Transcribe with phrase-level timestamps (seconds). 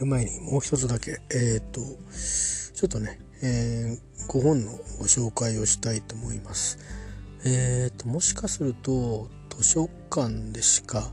[0.00, 6.78] る前にもう一つだけえっ、とちょっとね、えー、5本のご紹介をしたいと思います。
[7.44, 11.10] えっ、ともしかすると図書館でしか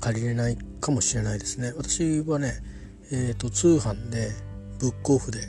[0.00, 1.72] 借りれないかもしれないですね。
[1.76, 2.54] 私はね、
[3.10, 4.30] えーと、通販で
[4.78, 5.40] ブックオフで、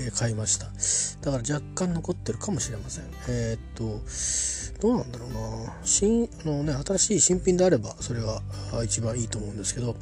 [0.00, 0.66] え、買いました
[1.20, 4.00] だから若干残ってるかもしれませんえっ、と
[4.80, 8.40] どうなんだろうな新あの、ね、新しい新品であればそれが
[8.82, 9.94] 一番いいと思うんですけど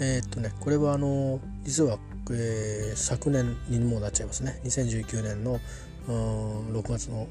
[0.00, 1.98] えっ、とねこれはあの実は、
[2.30, 4.60] えー、昨年にもなっちゃいますね。
[4.64, 5.60] 2019年の
[6.08, 7.26] 6月の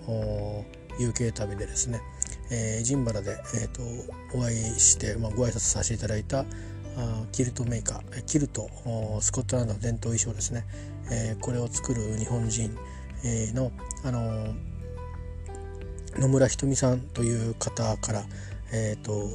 [0.99, 2.01] UK 旅でですね、
[2.51, 3.81] えー、ジンバラで、えーと、
[4.37, 6.45] お会いして、まあ、ご挨拶させていただいた
[7.31, 8.69] キルトメーカーキルト
[9.21, 10.65] スコットランドの伝統衣装ですね、
[11.11, 12.75] えー、これを作る日本人
[13.53, 13.71] の、
[14.03, 14.53] あの
[16.17, 18.23] 野村ひとみさんという方から、
[18.73, 19.29] えーと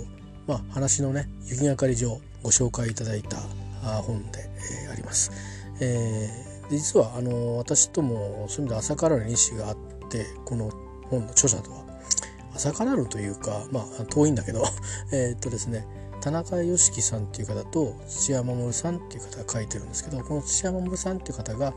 [0.49, 3.39] まあ、話のね雪がかり上ご紹介いただいた
[4.03, 4.49] 本で、
[4.87, 5.31] え、あります。
[5.81, 9.77] えー、実はあの私ともそういう意味で朝からの日誌があっ
[10.09, 10.71] てこの
[11.09, 11.85] 本の著者とは
[12.55, 14.65] 朝からるというかまあ遠いんだけど
[15.13, 15.87] えっとですね
[16.21, 21.75] 田中良樹さんっていう方と土屋守さんっていう方が書いてるんですけどこの土屋守さんっていう方が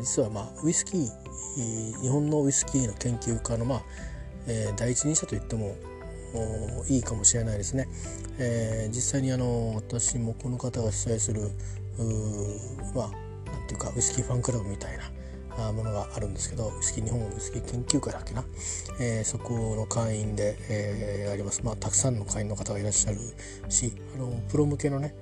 [0.00, 3.82] 実はまあウイスキー日本のウイスキーの研究家のまあ、
[4.46, 5.74] えー、第一人者と言っても
[6.88, 7.88] いいかもしれないですね。
[8.38, 11.50] えー、実際にあの私もこの方が主催する
[12.94, 14.98] まあなんていうかウイスキーファンクラブみたい
[15.56, 18.44] なものがあるんですけどウイスキー日本ウイスキー研究会だっけな、
[18.98, 23.18] えー、そこの会員で、えー、あります、まあ、たくさんの会員の方がいらっしゃる
[23.68, 25.14] しあのプロ向けのね、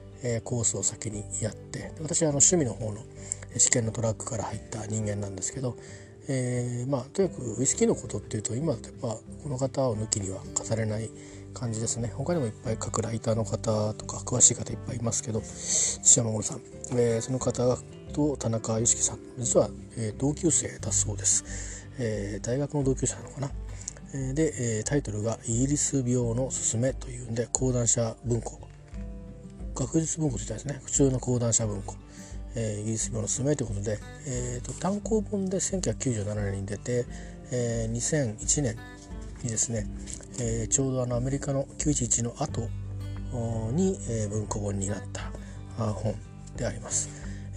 [0.44, 3.00] コースを先にやって私はあの趣味の方の
[3.56, 5.76] 試験のトラックから入った人間なんですけど、
[6.28, 9.08] えー、まあとにかくウイスキーのことっていうと今だとやっぱ
[9.42, 11.10] この方を抜きには語れない
[11.54, 12.12] 感じですね。
[12.14, 16.60] 他にもいっぱい書くライターの方とか詳しい方いっぱいいますけど土屋守さん、
[16.92, 17.78] えー、その方
[18.12, 19.18] と田中良樹さん。
[19.38, 23.50] 実は、えー、同級生だそうです、えー、大学の同級生なのかな、
[24.14, 28.60] え、で、えタイトルが「イギリス病のすすめ」というんで講談社文庫。
[29.74, 30.80] 学術文庫といったですね。
[30.84, 31.94] 普通の講談社文庫、
[32.58, 37.06] えイギリス病のすめということで、えーと、単行本で1997年に出て、
[37.50, 38.76] え2001年
[39.42, 39.86] にですね、
[40.40, 42.68] えちょうどあのアメリカの911の後
[43.72, 45.30] に、え文庫本になった
[45.76, 46.14] 本
[46.56, 47.08] であります。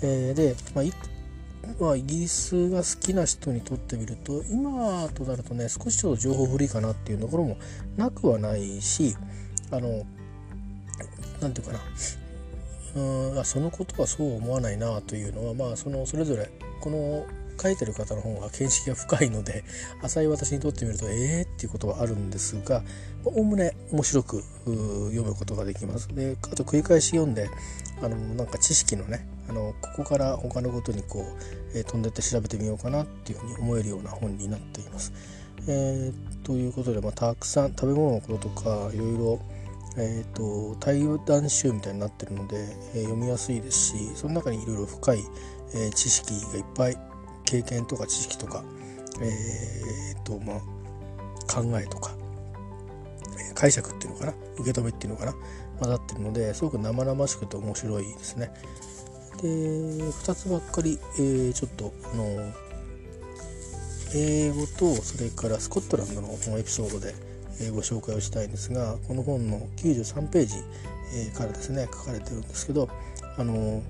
[0.03, 0.93] えー、で、まあい
[1.79, 7.57] まあ、イギリスが好きな人にとってみると今となるとね少しちょっと情報古いかなっていうところも
[7.97, 9.15] なくはないし
[9.71, 10.03] あの
[11.39, 11.79] 何て言うかな
[12.95, 12.99] う
[13.35, 16.49] んあそのことはそう思わないなというのはまあそのそれぞれ
[16.81, 17.25] この
[17.61, 19.63] 書いてる方の方が見識が深いので
[20.01, 22.83] 浅い私にとってみるとええー、っていうことはあるんですが
[23.23, 26.07] おおむね面白く読むことができます。
[26.09, 27.49] であと繰り返し読んで
[28.01, 35.13] あのなんか知識のねあのここから他のことにこう、えー、飛んでって調べてみようかなっていうふうに思えるような本になっています。
[35.67, 39.39] えー、ということで、まあ、たくさん食べ物のこととかいろいろ
[39.97, 42.57] えーと、対談集みたいになってるので、
[42.95, 45.23] えー、読みやすいですしその中にいろいろ深い、
[45.73, 46.97] えー、知識がいっぱい
[47.45, 48.63] 経験とか知識とか、
[49.21, 50.59] えーとまあ、
[51.53, 52.11] 考えとか、
[53.49, 55.33] え解釈っていうのかな受け止めっていうのかな
[55.79, 58.51] 混ざってるのですごく生々しくて面白いですね。
[59.41, 62.53] で2つばっかり、えー、ちょっとあの
[64.13, 67.15] 英語とそれからスコットランドのエピソードで、
[67.73, 70.55] ご紹介をしたいんですがこの本の93ページ、
[71.13, 72.89] えからですね書かれてるんですけど
[73.37, 73.81] あの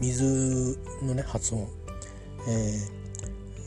[0.00, 1.68] 水のね発音、
[2.48, 3.02] えー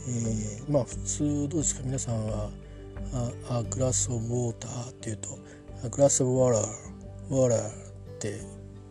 [0.08, 1.82] えー、まあ普通どうですか？
[1.84, 2.50] 皆さんは
[3.50, 4.52] 「a glass of water」
[4.90, 5.30] っていうと
[5.84, 6.62] 「a glass of water」
[7.30, 7.72] 「water」っ
[8.18, 8.40] て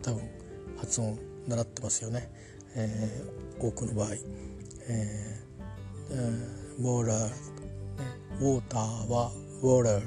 [0.02, 0.22] 多分
[0.76, 2.30] 発音習ってますよね、
[2.74, 4.08] えー、多くの場合。
[4.88, 7.30] えー、ウォーラー、
[8.40, 10.02] ウォーターはウォーラー、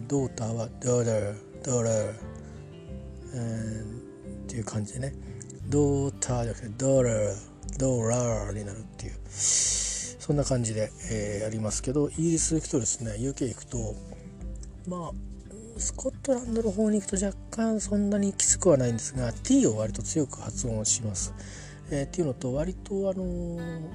[0.00, 1.34] ドーターはドーラー、
[1.64, 2.14] ドーラー、
[3.34, 5.14] えー、っていう感じでね、
[5.68, 7.34] ドーターじゃなくてドーラー、
[7.78, 9.12] ドーラーになるっていう。
[10.22, 13.96] そんな感じで、えー、やりますけどイギリス行くとですね UK 行くと
[14.86, 15.12] まあ
[15.78, 21.34] スコットランドの方に行くと若干そんなにきつくはないんですが T を割と強く発音します。
[21.90, 23.90] えー、っていうのと割とあのー、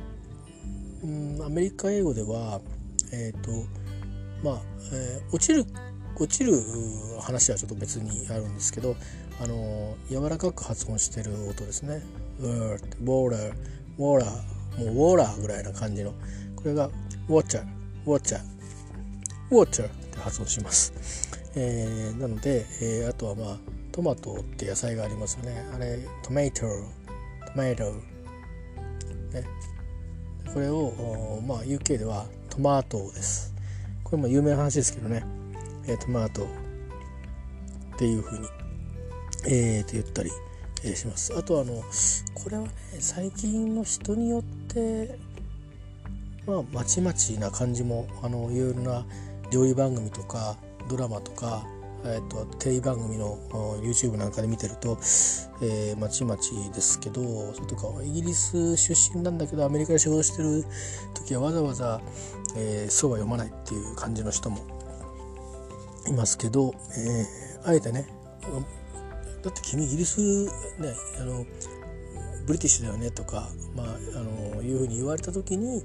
[1.03, 2.59] うんアメリカ英語では
[3.13, 3.51] えっ、ー、と
[4.43, 4.61] まあ、
[4.91, 5.65] えー、落ちる
[6.19, 6.53] 落ちる
[7.21, 8.95] 話はちょっと別にあるんですけど
[9.41, 12.01] あの柔らかく発音してる音ですね。
[12.39, 13.53] ウォーボーラー、
[13.97, 16.13] ウォーラーもうウォーラーぐらいな感じの。
[16.55, 16.89] これが
[17.27, 17.65] ウォッチャー
[18.05, 18.41] ウォッチャー
[19.51, 20.91] ウォッチャーって発音します、
[21.55, 23.57] えー、なので、えー、あとはまあ
[23.91, 25.65] トマトって野菜がありますよね。
[25.73, 26.67] あれトメイトト
[27.55, 29.43] メイド、ね、
[30.53, 33.53] これを、まあ、UK ではトマトです。
[34.03, 35.23] これも有名な話ですけどね、
[35.87, 36.47] えー、トマト
[37.95, 38.47] っていうふうに、
[39.47, 40.31] えー、と言ったり、
[40.83, 41.33] えー、します。
[41.37, 41.83] あとあの
[42.33, 45.17] これはね最近の人によって
[46.45, 49.05] まあまちまちな感じもあのいろいろな
[49.51, 50.57] 料理番組とか
[50.89, 51.65] ドラマとか
[52.05, 53.37] えーと、テレビ番組の
[53.81, 54.97] YouTube なんかで見てると、
[55.61, 60.63] えー、まちまちですけどそれとかイギリス出身なんだけどアメリカで仕事してる
[61.13, 62.01] 時はわざわざ、
[62.55, 64.59] えー、そうは読まないっていう感じの人も
[66.07, 68.07] いますけど、えー、あえてね
[69.43, 70.51] だって君イギリスね
[71.19, 71.45] あの
[72.45, 75.83] ブリティッシュだよねとか、まあ、あのいうふうに言われた時に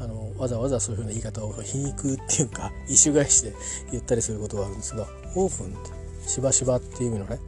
[0.00, 3.54] あのわざわざそういうふうな言い方を皮肉っていうか 一種返しで
[3.90, 7.40] 言ったりすることがあるんですがオープンってしばしばっていう意味のね、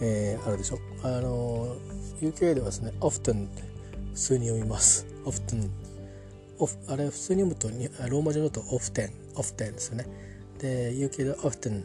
[0.00, 0.78] えー、あるでしょ？
[1.02, 1.76] あの
[2.20, 3.62] UK ではですね often って
[4.14, 5.06] 普通に読みます。
[5.24, 5.70] often
[6.88, 7.68] あれ普通に読むと
[8.08, 10.06] ローマ字のと often often ですよね。
[10.58, 11.82] で UK で often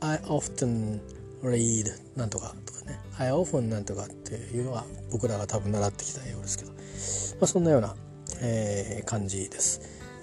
[0.00, 1.00] I often
[1.42, 1.86] read
[2.16, 2.98] なんとかとかね。
[3.18, 6.76] I often なんとかっていうのは僕らが多分習ってきたようですけど、ま
[7.42, 7.94] あ、そんなような
[8.40, 9.80] えー、感じです。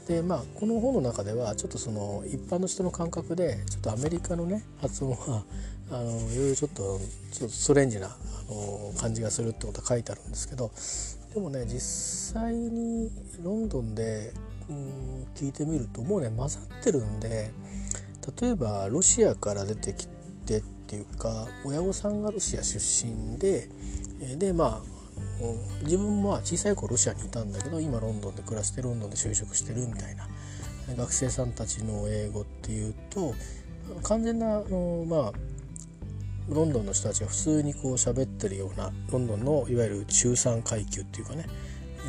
[0.07, 5.45] でまあこの本の中ではちょっとその一般の人の感覚でちょっとアメリカのね発音は
[5.89, 6.99] あのいろいろちょっと
[7.31, 8.17] ちょっとストレンジなあ
[8.49, 10.71] の感じがするってことは書いてあるんですけど。
[11.33, 11.79] でもね実
[12.35, 13.09] 際に
[13.41, 14.33] ロンドンで、
[14.69, 17.51] うん、聞いてみるともうね混ざってるんで
[18.41, 20.07] 例えばロシアから出てき
[20.45, 23.69] てっていうか親御さんがロシア出身で
[24.37, 24.93] でまあ
[25.83, 30.27] 自分も小さい頃ロシアにいたんだけど今ロンドンで暮らしてロンドンで就職してるみたいな
[30.95, 33.33] 学生さんたちの英語っていうと
[34.03, 35.33] 完全なあのまあ
[36.49, 41.45] ロンドンの人たちが普通にこう喋ってるようなロンドンのいわゆる中産階級っていうかね、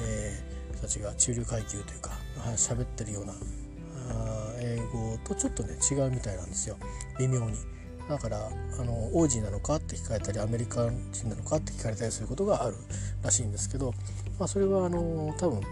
[0.04, 2.10] えー、たちが中流階級というか
[2.52, 3.35] 喋ってるような
[4.61, 6.76] 英語とちょっとね違うみたいなんですよ
[7.19, 7.56] 微妙に。
[8.08, 12.76] だからあの王子なのかって聞かれたりアメリカ人なのかって聞かれたりすることがある
[13.23, 13.94] らしいんですけど、
[14.38, 15.62] まあ、それはあの多分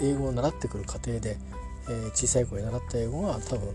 [0.00, 1.36] 英語を習ってくる過程で、
[1.88, 3.68] えー、小さい頃に習った英語が多分、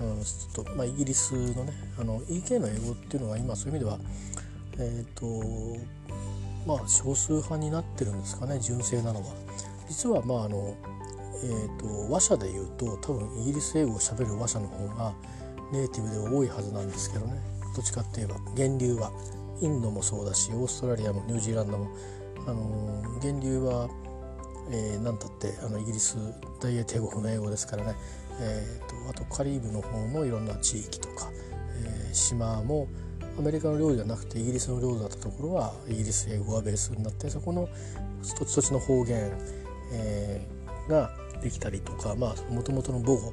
[0.00, 3.98] うん、ちょっと、まあ、イギリスのねあの EK の英語っていうのは今そういう意味では
[4.78, 5.80] えっ、ー、と
[6.66, 9.34] まあ少数派になってるんですかね純正なのは。
[9.88, 10.74] 実はまああの
[11.44, 15.14] えーと、話者で言うと多分イギリス英語をしゃべる話者の方が
[15.72, 17.56] ネイティブでは多いはずなんですけどね。
[17.76, 19.12] どっちかって言えば源流は
[19.60, 21.90] インドもそうだしオーストラリアもニュージーランドも、
[22.46, 23.88] あのー、源流は、
[24.70, 26.16] えー、何たってあのイギリス
[26.60, 27.94] 大英帝国の英語ですからね、
[28.40, 31.30] えーと、あとカリーブの方のいろんな地域とか、
[31.84, 32.88] えー、島も
[33.38, 37.68] アメリカの領土じゃなくてイギリスの領土だったところはイギリス英語がベースになってそこの
[38.22, 39.32] 土地土地の方言、
[39.92, 41.10] えー、が
[41.42, 43.32] できたりとかもともとの母語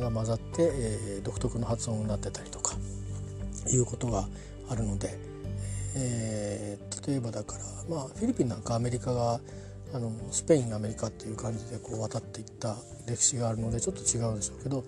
[0.00, 2.76] が混ざって、えー、独特の発音になってたりとか
[3.70, 4.28] いうことが
[4.68, 5.18] あるので、
[5.96, 9.40] えー、例えばだから、まあ、フィリピンなんかアメリカが
[9.94, 12.76] あのスペインアメリカっていう感じでこう渡っていった
[13.06, 14.84] 歴史があるのでちょっと違うんでしょうけど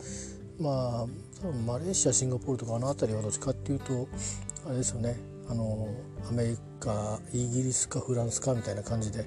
[0.59, 1.07] まあ
[1.43, 4.09] 多分マレーシアシンガポールとかあの辺りはどっちかっていうと
[4.67, 5.34] あれですよね。
[5.49, 5.89] あの
[6.29, 9.27] アメリカイギリスかフランスかみたいな感じで、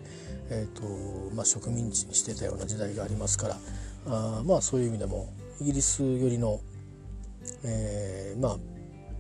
[0.50, 3.58] えーとまあ、植民地にしてたような時代がありますから
[4.08, 6.60] あまあそういう意味でもイギリス寄りの、
[7.64, 8.58] えー、まあ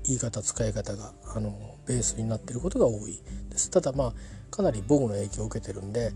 [0.06, 3.70] 言い方使い方があのベースになっていることが多いです。
[3.70, 4.14] ただまあ
[4.50, 6.14] かなり母語の影響を受けてるんで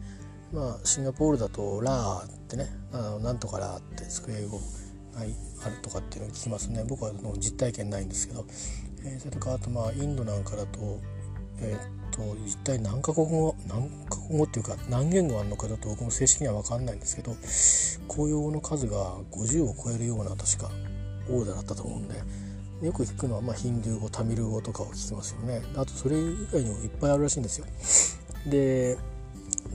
[0.53, 4.59] まあシンガポールだと「ラー」ってね「あのなんとかラー」ってつく英語
[5.13, 6.85] があるとかっていうのを聞きますね。
[6.87, 8.45] 僕はの実体験ないんですけど、
[9.03, 10.99] えー、それかあとまあインドなんかだと
[11.59, 11.79] えー、っ
[12.11, 17.35] と一体何カ国語何カ国語っていうか何言語あるのかだと僕も正式には分かんないんですけど
[18.07, 20.69] 公用語の数が50を超えるような確か
[21.29, 22.15] オーダーだったと思うんで
[22.81, 25.61] よく聞くのは、まあ、ヒンドゥー語タミル語とかを聞きますよね。
[25.75, 27.67] あとそれ以外にもいっぱいあるらしいんですよ。
[28.47, 28.97] で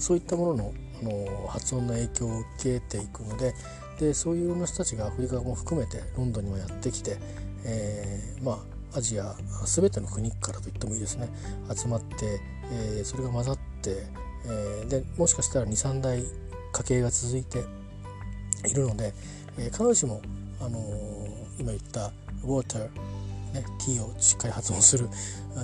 [0.00, 3.54] そういったもののあの発音の影響を受けていくので
[4.00, 7.18] でそういういろんな人たちがアフリカも含めてロンドンにもやってきて、
[7.64, 11.28] えー、まあアジア全ての国からと言ってもいいですね。
[11.74, 12.40] 集まって、
[12.70, 14.06] えー、それが混ざって、
[14.46, 16.24] えー、でもしかしたら23代
[16.72, 17.64] 家系が続いて
[18.68, 19.14] いるので、
[19.58, 20.20] えー、必ずしも、
[20.60, 20.78] あの
[21.58, 22.12] 今言った
[22.44, 22.82] ウォーター、
[23.52, 25.08] ね、T をしっかり発音する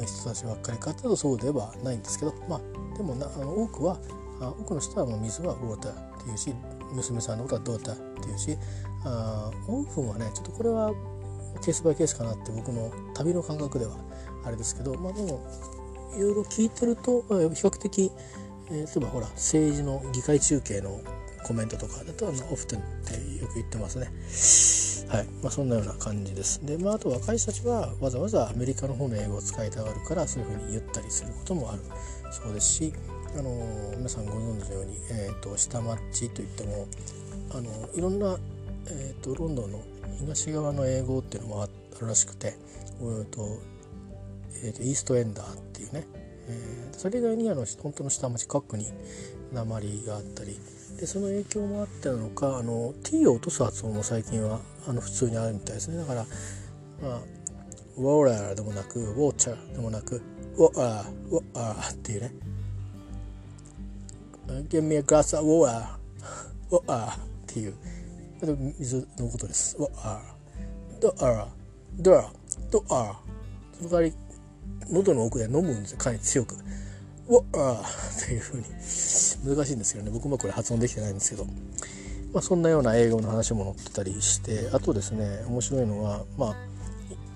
[0.04, 3.98] 人たちばっかりかっていうとそうではないんですけどまあでもなあの多くは
[4.40, 6.54] 多くの人はもう水はウォーターっていうし
[6.92, 8.56] 娘さんのことはドーターっていうし
[9.04, 10.92] あオープンはねちょっとこれは
[11.60, 13.96] ケースバイケースかなって僕の旅の感覚では
[14.44, 15.46] あれですけどまあでも
[16.16, 18.12] いろいろ聞いてると、比較的、
[18.70, 21.00] えー、例えばほら政治の議会中継の
[21.44, 24.10] コメントとかだとあのオフテンってよく言ってますね。
[25.08, 26.64] はいまあ、そんなような感じです。
[26.64, 31.82] で、まあ、あと若い人たちはわざわざアメリカの方の英語を使いたがるからそういうふうに言ったりすることもある
[32.30, 32.92] そうですし、
[33.36, 36.86] あのー、皆さんご存知のように、えーと、下町といっても
[37.50, 38.38] あのいろんな、
[38.86, 39.82] えーと、ロンドンの
[40.18, 41.68] 東側の英語っていうのもあ
[42.00, 42.56] るらしくて、
[43.00, 43.58] えーと
[44.64, 46.06] えーと、イーストエンダーっていうね、
[46.48, 48.86] えー、それ以外にあの本当の下町各に
[49.52, 50.58] 鉛があったり。
[50.98, 55.96] でその影響もあってなのかあの T を落とす発音も最近はあの普通にあるみたいですね。
[55.96, 56.26] だから
[57.02, 57.20] まあ
[57.96, 60.22] ウォーラーでもなくウォーチャーでもなく
[60.56, 62.32] ウォーアーウォーアーっていうね。
[64.68, 65.86] Give me a glass of water
[66.70, 67.74] ウォーアーっていう。
[68.78, 69.76] 水のことです。
[69.78, 71.48] ウォーアードア
[71.98, 72.32] ドア
[72.70, 73.14] ドアー
[73.76, 74.14] その代わり
[74.90, 76.54] 喉の奥で飲むんですよかなり強く
[77.28, 78.64] ウォーアーっていうふうに
[79.56, 81.44] 難しいんですけどね僕もこれ発音できてないんですけど、
[82.32, 86.56] まあ、そんなような英語の話も載ってたりしてあとですね面白いのは、まあ、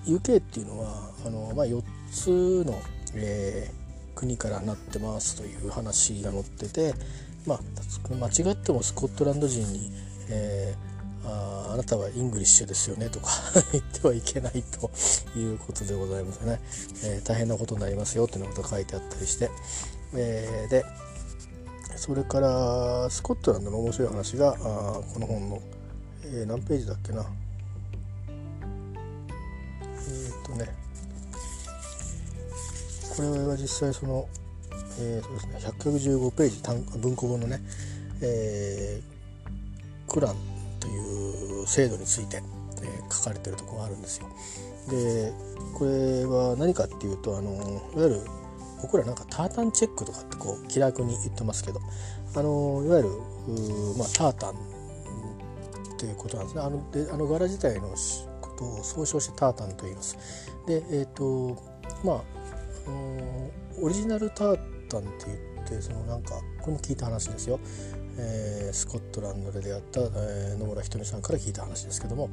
[0.05, 2.79] UK っていうのはあの、まあ、4つの、
[3.15, 6.93] えー、国からなってますという話が載ってて、
[7.45, 7.59] まあ、
[8.15, 9.91] 間違ってもスコットランド人に、
[10.29, 10.96] えー、
[11.27, 13.27] ああなたは English ですよねとか
[13.73, 14.89] 言ってはいけないと
[15.37, 16.61] いうことでございますね、
[17.03, 19.49] えー、大変なことになりますよっていうことが書いてあったりして、
[20.13, 20.85] えー、で
[21.97, 25.61] それからスコットランドの面白い話があこの本の、
[26.23, 27.25] えー、何ページだっけな。
[30.09, 30.73] えっ、とね
[33.15, 34.29] これは実際その、
[34.99, 37.61] えーそうですね、115ページ単文庫本のね、
[38.21, 40.56] えー、クラン
[40.87, 42.41] という制度について、
[42.81, 44.29] えー、書かれてるところがあるんですよ。
[44.89, 45.33] で
[45.73, 48.21] これは何かっていうとあのいわゆる
[48.81, 51.81] 僕らなんかタータンチェックとかってこう気楽に言ってますけど
[52.35, 53.09] あのいわゆる
[53.97, 54.55] まあ、タータンっ
[55.97, 57.95] ていうことなんですねあのであの柄自体の
[58.41, 60.17] ことを総称してタータンと言います。
[60.67, 62.23] でえっ、ー、とまあ、
[62.87, 63.49] あの
[63.81, 67.59] オリジナルタータンって言ってそのなんかこれも聞いた話ですよ、
[68.17, 72.29] えー、スコットランドで出会った、えー、野村ひとみさんから聞いた話ですけども、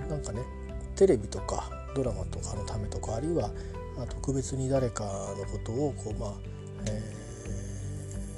[0.00, 0.42] あのなんかね
[0.96, 3.50] テレビとかドラマとかのためとかあるいは
[4.08, 6.32] 特別に誰かのことをこうまあ、
[6.88, 7.02] え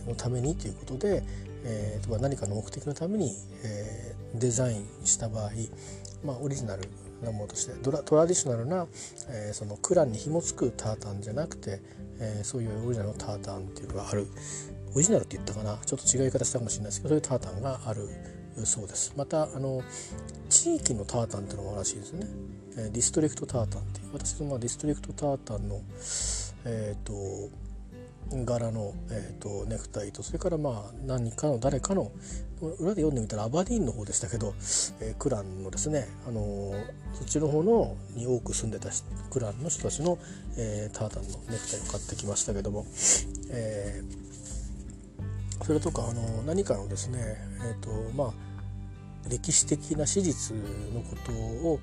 [0.06, 1.22] ー、のためにということで、
[1.64, 3.32] えー、何かの目的のために、
[3.64, 5.50] えー、デザインした場合、
[6.24, 6.88] まあ、オリジナル
[7.22, 8.86] なものとしてトラトラディショナルな、
[9.30, 11.80] えー、そのクランに紐付くタータンじゃなくて、
[12.18, 14.26] えー、そういうオリジナルのタータンっていうのがある。
[14.94, 15.76] オリジナルって言ったかな？
[15.84, 18.08] ちょっと違い方したかもしれないですけどそういうタータンがある
[18.64, 19.12] そうです。
[19.16, 19.82] またあの
[20.48, 22.26] 地域のタータンっていうのもらしいですね。
[22.76, 24.12] ディストリクトタータンっていう。
[24.12, 25.80] 私のまあディストリクトタータンの
[26.64, 27.50] えっ、ー、と
[28.32, 32.10] 柄の、えーと、ネクタイとそれからまあ何かの誰かの
[32.78, 34.54] 裏で読んでみたらアバディーンの方でしたけど、
[35.00, 36.74] えー、クランのですね、あのー、
[37.12, 38.88] そっちの方のに多く住んでた
[39.30, 40.18] クランの人たちの、
[40.56, 42.86] えー、タータンのネクタイを買ってきましたけども、
[43.50, 44.02] え
[45.62, 47.18] それとか、あの何かのですね、
[47.66, 48.32] えーとまあ、
[49.28, 50.56] 歴史的な史実
[50.92, 51.80] のことを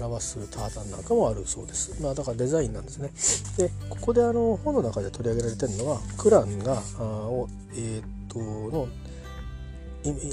[0.00, 2.02] 表すタータンなんかもあるそうです。
[2.02, 3.10] まあ、だからデザインなんですね。
[3.56, 8.88] でここであの本の中で取り上げられてるのはクランがあを、えー、っとの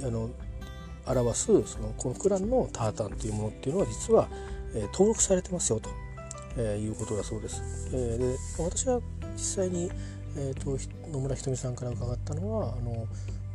[0.05, 0.29] あの
[1.07, 4.27] 表すそのこのクランのタータンというものっていうのは実は、
[4.73, 5.89] えー、登録されてますよと、
[6.57, 7.89] えー、いうことだそうです。
[7.93, 8.99] えー、で私は
[9.33, 9.91] 実際に、
[10.37, 10.77] えーと、
[11.11, 13.07] 野村ひとみさんから伺ったのはあの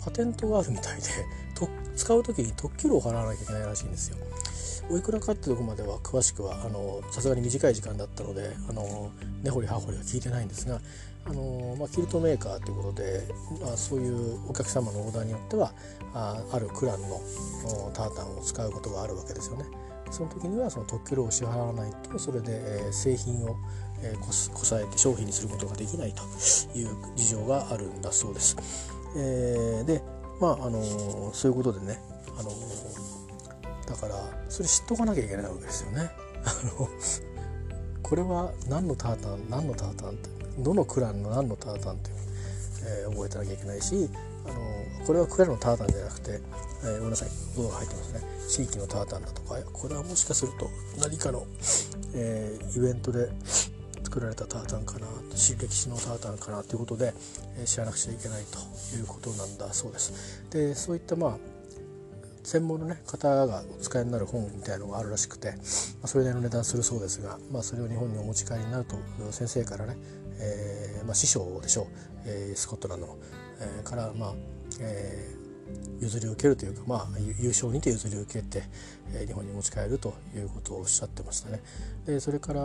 [0.02, 1.02] パテントがあるみたいで
[1.54, 4.16] と使う時に特許料を払わなきゃいけないらしいんですよ。
[4.90, 6.56] おいくらかってとこまでは詳しくは
[7.12, 9.10] さすがに短い時間だったのであの
[9.40, 10.80] 根掘り葉掘りは聞いてないんですが
[11.26, 13.22] あの、まあ、キルトメーカーということで、
[13.60, 15.72] まあ、そういうお客様のオーダーによっては
[16.12, 17.20] ああるクランの
[17.94, 19.64] タータンを使うことがあるわけですよね。
[20.10, 23.56] その時にはその特許料を支払わないとそれで、えー、製品を、
[24.02, 26.22] え、ここさえて商品にすることができないと
[26.78, 28.56] いう事情があるんだそうです。
[29.16, 30.02] えー、で
[30.40, 30.82] まああの
[31.32, 32.00] そういうことでね、
[32.38, 32.50] あの
[33.86, 34.14] だから
[34.48, 36.10] それ知っとかなきゃいけないわけですよね。
[36.44, 36.88] あの
[38.02, 42.16] これは何のタータン何のタータンってどのクランの何のタータンっていう、
[43.04, 44.10] えー、覚えてなきゃいけないし
[44.46, 46.40] あのこれはクランのタータンじゃなくて、
[46.82, 51.46] えー、ごめんなさいどが入ってますね地域のタータンだとかこれはもしかすると何かの、
[52.14, 53.28] えー、イベントで
[54.10, 57.14] 作られたタータンかな歴史のタータンかなということで、
[57.56, 58.58] えー、知らなくちゃいけないと
[58.96, 60.44] いうことなんだそうです。
[60.50, 61.38] でそういったまあ
[62.42, 65.54] 専門の、ね、方がお使いになる本みたいなのがあるらしくて、ま
[66.04, 68.96] あ、それなりの値段するそうですが、まあ、それを日本にお持ち帰りになると
[69.30, 69.96] 先生からね
[70.40, 71.86] えー、まあ、師匠でしょう、
[72.24, 73.18] えー、スコットランドの、
[73.60, 74.34] えー、から、まあ
[74.80, 75.34] え
[76.00, 77.08] 譲り受けるというか、まあ、
[77.38, 78.62] 優勝にて譲り受けて、
[79.14, 81.60] え日本に持ち帰るということをおっしゃってましたね。
[82.06, 82.60] でそれから、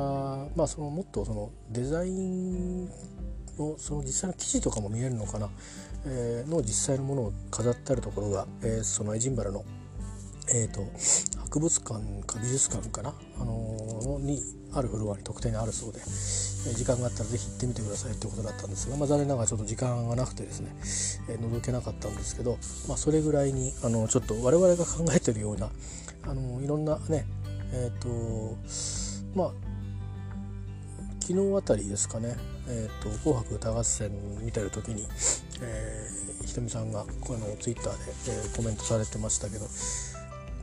[0.56, 2.86] まあ、そのもっとそのデザイン
[3.58, 5.50] のその実際の記事とかも見えるのかな、
[6.06, 9.64] えー、の実際のものを飾ってあるところが、えー、そのエジンバラの、
[10.54, 10.86] えーと、
[11.56, 14.42] 博物館か美術館かな、あのー、に
[14.74, 20.76] あるフロアに特定にあるそうで、えー、時間があったら是非行ってみてくださいってことだったんですが、まあ、残念ながらちょっと時間がなくてですね、
[21.30, 22.58] えー、覗けなかったんですけど、
[22.90, 25.70] まあ、それぐらいにあのちょっと我々が考えてるような
[26.24, 27.26] あのいろんなね
[27.72, 28.10] えっ、と
[29.34, 29.52] まあ
[31.22, 32.36] 昨日あたりですかね
[32.68, 34.12] えーと「紅白歌合戦」
[34.44, 35.08] 見てる時に、
[35.62, 39.66] えー、ひとみさんがこのツイッターで、えー、コメントされてましたけど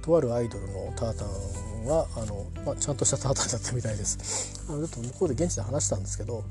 [0.03, 4.61] とあるアイドルのタータンはあの、まあ、ちゃんとしたタータンだったみたいです。
[4.69, 6.45] あのちょっと向こうで現地で話したんですけど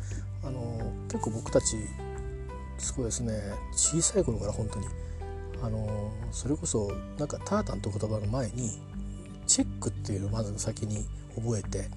[0.44, 1.78] あの結構僕たち
[2.78, 3.40] すごいですね
[3.74, 4.88] 小さい頃から本当に
[5.64, 8.82] あのそれこそなんかタータンという言葉の前に
[9.48, 11.06] チェックっていうのをまず先に
[11.36, 11.90] 覚えて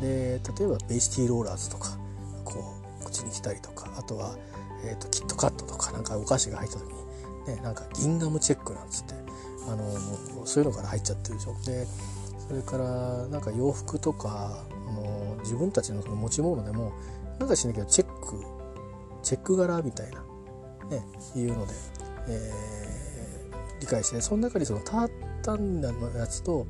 [0.00, 1.96] で例えばベイシティローラーズとか
[2.44, 4.36] こう口に来たりとかあとは、
[4.84, 9.14] えーと、キットカットとかなんかお菓子が入った時に、ね、なんかギンガムチェックなんつって
[9.68, 11.56] あのそういうのから入っちゃってるでしょ。
[11.64, 11.86] で
[12.48, 16.92] それからなんか洋服とかあの自分たちのその持ち物でも
[17.38, 18.44] なんかしなきゃチェック
[19.22, 20.20] チェック柄みたいな、
[20.90, 21.04] ね、
[21.36, 21.72] いうので、
[22.28, 25.10] えー、理解してその中にそのター
[25.42, 26.66] タンのやつと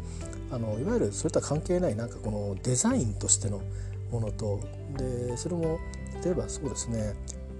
[0.50, 3.62] あのいわゆるそれとは関係ないなんかこのデザインとしての
[4.10, 4.60] ものと
[4.96, 5.78] でそれも
[6.24, 7.14] 例えばそうですね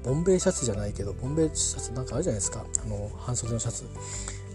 [0.05, 3.85] ボンベイシャツじゃないけどボンベイシャツなんかあるじゃないですかあの半袖のシャツ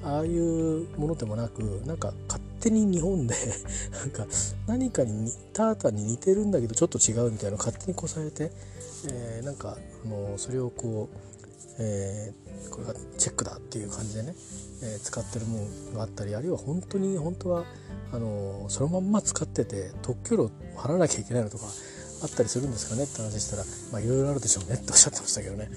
[0.03, 3.35] ああいうものでもなくなんか勝手に日本で
[3.91, 4.27] なんか
[4.67, 8.51] 何かにタータンに似てるんだけどちょっと違うみたいなのを勝手にこされて、
[9.07, 11.17] えー、なんかあのそれをこう、
[11.79, 14.35] えー、これがチェックだっていう感じでね、
[14.81, 17.65] えー、使ってるものがあったりあるいは本当に本当は
[18.11, 21.65] あのそのまんま使ってて特許料払わなきゃいけないのとか
[22.23, 25.69] あったりするんですかねって話したらまあいろいろあるでしょうねっておっしゃってましたけどね。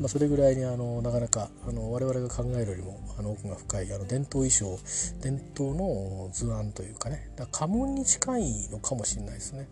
[0.00, 4.78] まあ、それぐらいにあのなかなかあの我々が考えるよりもあの奥が深いあの伝統衣装
[5.20, 7.30] 伝統の図案というかね。
[7.36, 9.68] だ家紋に近いのかもしれないですね。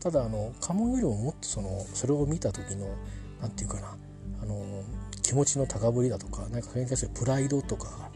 [0.00, 2.86] ただあの家紋よりももっとそのそれを見た時の
[3.40, 3.96] 何て言うかな
[4.42, 4.84] あの
[5.22, 8.10] 気持ちの高ぶりだとか何かそれに対するプライドとか、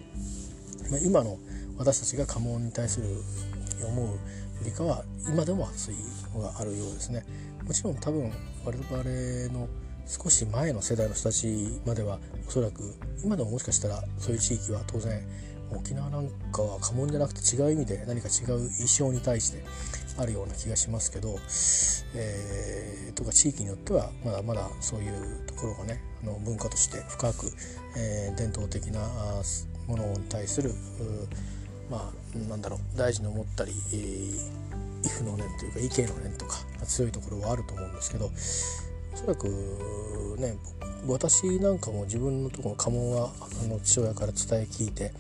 [0.91, 1.39] まあ、今の
[1.79, 3.07] 私たちが家紋に対する
[3.87, 4.13] 思うよ
[4.63, 5.95] りかは今でも熱い
[6.35, 7.25] のがあるようですね。
[7.65, 8.31] もちろん多分
[8.65, 9.69] 我々の
[10.07, 15.21] 少し前の世代の人たちまではおそらく今でももしかしたらそういう地域は当然
[15.73, 19.65] 沖縄なんかは家紋じゃなくて違う意味で何か違う衣装に対して
[20.19, 21.39] あるような気がしますけど、
[22.15, 27.53] えー、とか地域によってはまだまだそういうところがねあの文化として深く、
[27.97, 29.01] えー、伝統的な
[29.89, 30.73] ものに対する
[31.91, 38.31] まあなんだろう大事に思ったり、えー、イフの念というか意見の念とか強いところはあると思うんですけど
[39.17, 39.49] おそらく
[40.39, 40.59] ね
[41.07, 43.33] 私なんかも自分のとこの家紋は
[43.65, 45.13] あの父親から伝え聞いて、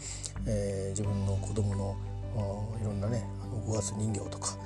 [0.46, 1.96] えー、自分の子供の
[2.78, 4.58] いろんなねあの5月人形とか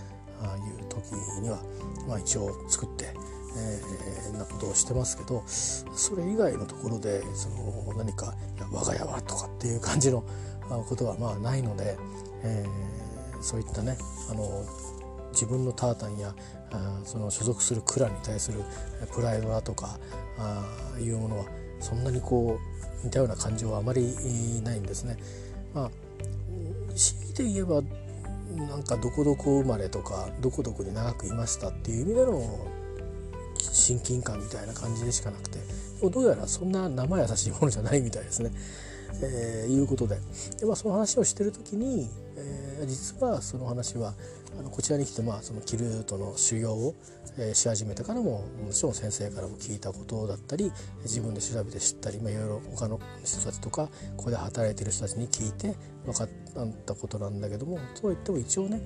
[0.43, 1.13] ああいう時
[1.43, 1.63] には、
[2.09, 3.15] まあ、一応作って、
[3.57, 8.35] えー、なことをしてますけどそれ以外のところでその何か
[8.73, 10.25] 「我が家は」とかっていう感じの
[10.89, 11.97] ことはまあないので、
[12.43, 13.97] えー、そういったね
[14.29, 14.65] あの
[15.33, 16.35] 自分のタータンや
[16.73, 18.63] あその所属するクラに対する
[19.13, 19.99] プライドだとか
[20.39, 20.65] あ
[21.01, 21.45] いうものは
[21.81, 22.59] そんなにこ
[23.03, 24.15] う似たような感情はあまり
[24.63, 25.17] ないんですね。
[25.75, 25.91] まあ
[26.95, 27.83] 強いて言えば
[28.57, 32.67] なんかどこどこ生まれとかどこどこに長くいましたっていう意味での
[33.59, 35.59] 親近感みたいな感じでしかなくて
[36.09, 38.51] どうやらそんな生優しいものじゃないみたいですね。
[39.23, 40.19] えー、いうことで。
[40.59, 44.15] で、まあ、その話をしてる時に、えー、実はその話は
[44.59, 46.95] あのこちらに来て、まあ、そのキルートの修行を、
[47.39, 56.29] えー、し始めてからももちろん先生からも聞いたことだったり自分で調べて知ったり、まあ、いろいろ他の人たちとかここで働いてる人たちに聞いて分かっ
[56.87, 58.83] たことなんだけどもそう言っても一応ね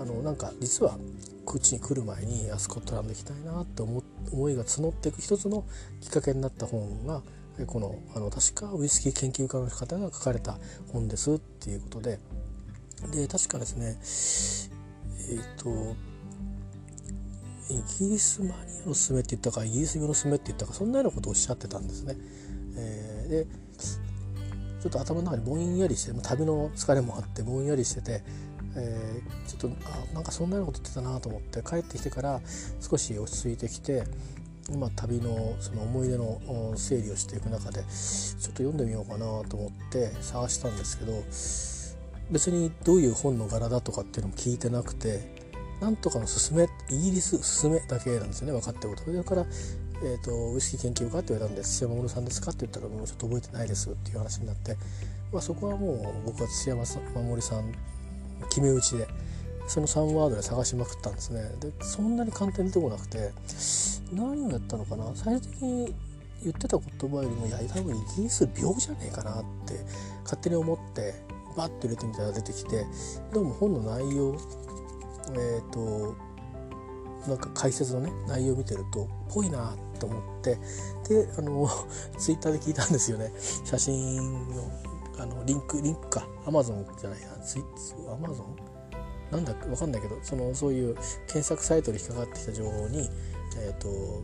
[0.00, 0.96] あのなんか実は
[1.44, 5.64] 口に来る前にスコットランド行きたいなって思思いが募っていく一つの
[6.00, 7.22] きっかけになった本が
[7.66, 10.58] このあの確かウイスキー研究家の方が書かれた
[10.92, 12.18] 本ですっていうことで
[13.12, 13.96] で確かですね
[15.30, 15.96] えっ、ー、と
[17.70, 18.52] イギリスマニ
[18.84, 22.16] アのすめって言ったかイギリス用のすめって言ったかそんなようなことをおっしゃってたんですね。
[22.76, 23.46] えー、で
[24.80, 28.22] ちょっと頭の中にぼんやりして旅の疲れもあってぼんやりしてて、
[28.76, 32.40] えー、ちょっとあなんかそんなようなこと言ってたなと思って帰ってきてから
[32.80, 34.04] 少し落ち着いてきて
[34.76, 41.12] まあ、旅のその思い出の整理をしていく中でちょっと読んでみようかなと思って探したんですけど
[42.30, 45.38] 別にどういう本の柄だとかっていうのも聞いてなくて
[45.80, 49.04] なんとかのすすめイギリスすすめだけなんですよね分かってること。
[49.04, 49.46] それから、
[50.02, 54.76] えーと、ウイスキー研究家って言われたんで土屋守さんですかって言ったらもうちょっと覚えてないですっていう話になって、
[55.32, 55.92] まあ、そこはも
[56.26, 57.72] う僕は土屋守さん
[58.48, 59.06] 決め打ちで
[59.68, 61.42] その3ワードで探しまくったんですね。
[61.60, 63.32] でそんなに簡単に出てこなくて
[64.12, 65.14] 何をやったのかな？
[65.14, 65.94] 最終的に
[66.42, 69.74] 言ってた言葉よりもいや多分イギリス病じゃねえかなって
[70.24, 71.14] 勝手に思って
[71.56, 72.86] バッと入れてみたら出てきて
[73.32, 74.36] どうも本の内容
[75.34, 76.16] えっ、ー、と
[77.28, 80.58] なんか解説のね内容を見てるとぽいなと思って
[81.08, 81.68] であの
[82.16, 83.32] ツイッターで聞いたんですよね。
[83.64, 84.62] 写真の
[85.18, 86.28] あのリンクリンクか。
[86.46, 87.26] アマゾンじゃないな。
[87.44, 88.67] ツイッアマゾン？
[89.30, 90.94] なんだか分かんないけどそのそういう
[91.26, 93.08] 検索サイトに引っかかってきた情報に
[93.56, 94.22] えっ、ー、と,、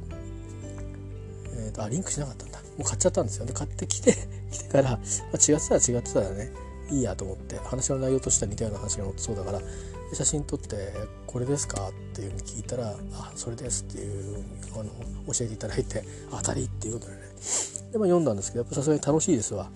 [1.57, 4.15] えーと、あリンクしなかったんだもう買っちゃったんですよで買ってきて
[4.51, 4.99] 来てから、まあ、
[5.37, 6.53] 違ってたら違ってたらね
[6.91, 9.61] いいやと思って話の内容としては似たような話が載ってそうだから
[10.13, 10.93] 写真撮って
[11.27, 14.85] 「これですか?」っていうふうに聞いたら「あそれです」っていうあの
[15.33, 17.21] 教えていただいて「当たり」っていうことでね
[17.93, 19.71] で、まあ、読んだんですけどやっぱさすがに楽しいですわ。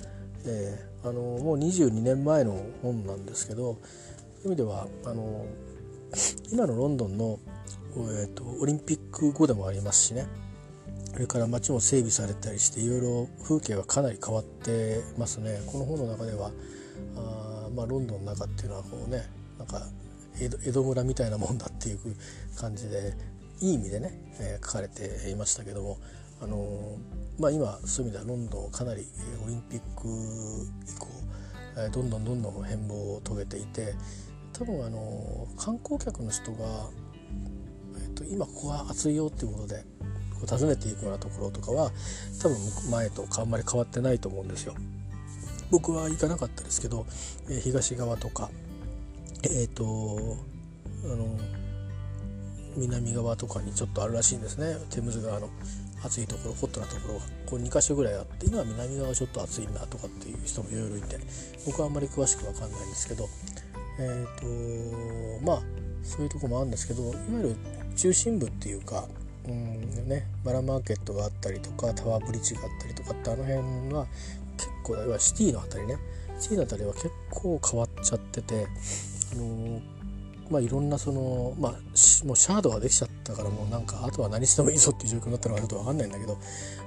[0.45, 3.79] えー、あのもう22年前の本なんですけど
[4.43, 5.47] そういう意味ではあの
[6.53, 7.39] 今のロンドンの、
[7.97, 10.27] えーと、オリンピック後でもありますしね。
[11.13, 15.61] それから街も整備されたりしていろいろ風景がかなり変わってますね。
[15.67, 16.53] この本の中では
[17.17, 19.25] あ、まあ、ロンドンの中っていうのはこうね
[19.59, 19.83] なんか
[20.41, 21.99] 江戸村みたいなもんだっていう
[22.57, 23.15] 感じで
[23.61, 25.99] いい意味でね、えー、書かれていましたけども、
[26.41, 29.05] あのー、まあ、今そういう意味ではロンドンかなり
[29.45, 30.07] オリンピック
[30.87, 31.09] 以降、
[31.77, 33.95] えー、どんどんどんどん変貌を遂げていて
[34.59, 36.59] 多分あの観光客の人が、
[37.97, 39.85] えーと、今ここは暑いよっていうことで
[40.35, 41.91] こう訪ねていくようなところとかは
[42.43, 42.57] 多分
[42.91, 44.75] 前とあんまり変わってないと思うんですよ。
[45.71, 47.07] 僕は行かなかったですけど、
[47.51, 48.51] え、東側とか
[49.45, 50.37] えっ、ー、と
[51.05, 51.39] あの
[52.77, 55.49] 南側とかにちょっとあるらしいんですねテムズ川の
[56.03, 61.19] 暑いところホットなところがこう2か所ぐらいあって今南側ちょっと暑いなとかっていう人もいろいろいて
[61.67, 63.29] 僕はあんまり詳しく分かんないんですけど
[63.99, 65.63] えっ、ー、とまあ
[66.03, 67.57] そういうとこもあるんですけどいわゆる
[67.97, 69.07] 中心部っていうか
[69.47, 74.07] うんねバラマーケットがあったりとかタワーブリッジがあったりとかってあの辺は
[74.57, 75.99] 結構いわシティの辺りね
[76.39, 78.67] シティの辺りは結構変わっちゃってて
[79.33, 79.81] あの
[80.51, 86.39] まあいろんなそのまあもうシャードができちゃってたからもうなんかあとは何してもいいぞっていう状況になったのかちょっと分かんないんだけど、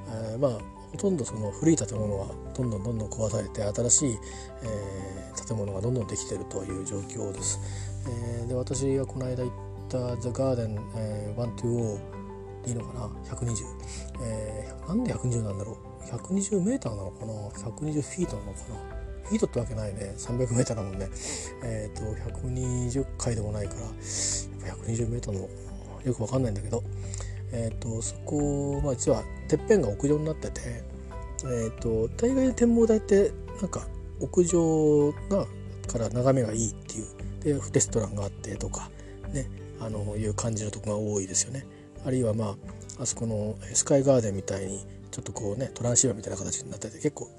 [0.10, 0.51] えー、まあ
[0.91, 4.17] ほとんどその古い建物はどんどんどんどん壊されて新しい、
[4.63, 7.60] えー、建物がどんどんできてるという状況です。
[8.08, 9.54] えー、で私がこの間行っ
[9.88, 11.99] た「ザ・ガーデン、えー、120
[12.63, 13.56] でいいのかな？120、
[14.23, 19.01] えー、なんで120なんだろう？120メーターなのかな？120フィートなのかな？
[19.32, 20.13] フィートってわけないね。
[20.17, 21.08] 300m だもんね。
[21.63, 23.80] えっ、ー、と120回でもないから
[24.67, 25.47] やっぱ 120m の
[26.05, 26.83] よくわかんないんだけど
[27.51, 30.61] え、ー、とそこ、まあ、実はてっぺんが屋上になってて
[31.45, 33.87] え、ー、と大概展望台ってなんか
[34.19, 35.45] 屋上が
[35.87, 38.89] から眺めがいいっていうでレストランがあってとか
[39.33, 41.65] ねあのいう感じのとこが多いですよね。
[42.05, 42.55] あるいはま
[42.97, 47.29] ああそこのスカイガーデンみたいにちょっとこうねトランシーバーみたいな形になってて結構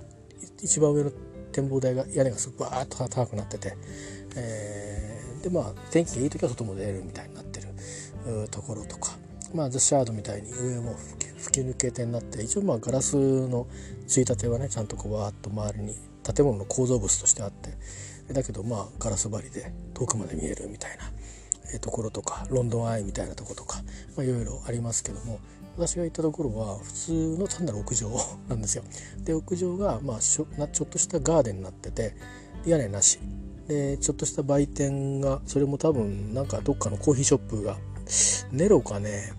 [0.60, 1.12] 一番上の
[1.52, 3.76] 展望台が屋根がすごくバーッと高くなってて、
[4.36, 7.60] えー、でまあ天気がいい時は外も出れるみたいになって
[8.50, 9.16] ところとか、
[9.54, 10.94] まあ、ザ・シャードみたいに上も
[11.38, 13.66] 吹き抜けてになって一応まあガラスの
[14.06, 17.70] ついたてはねちゃんとこうわーっと周りに建物の構造物としてあって
[18.32, 20.96] だけどまあガラス張りで遠くまで見えるみたい
[21.72, 23.82] なところとかロンドンアイみたいなとことか
[24.16, 25.40] まあいろいろありますけども
[25.76, 28.10] 私が行ったところは普通の単なる屋上
[28.48, 28.84] なんですよ。
[29.24, 32.14] で屋上が、まあ、ちょちょっとしたガーデンになってて
[32.66, 33.18] 屋根なし
[33.66, 37.78] でちょっとした売店がそれも多分なんかどっかのコーヒーショップが
[38.50, 39.32] ネロかね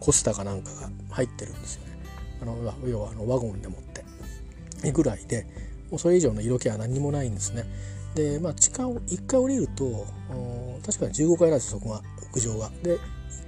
[0.00, 1.98] コスタかなんかが入ってるんですよね。
[2.42, 5.46] あの要はあのワゴンでもってぐらいで
[5.90, 7.64] もうそれ以上の色気は何もないんですね。
[8.14, 10.06] でまあ地下を1回降りると
[10.84, 12.70] 確かに15階なんですそこが屋上が。
[12.82, 12.98] で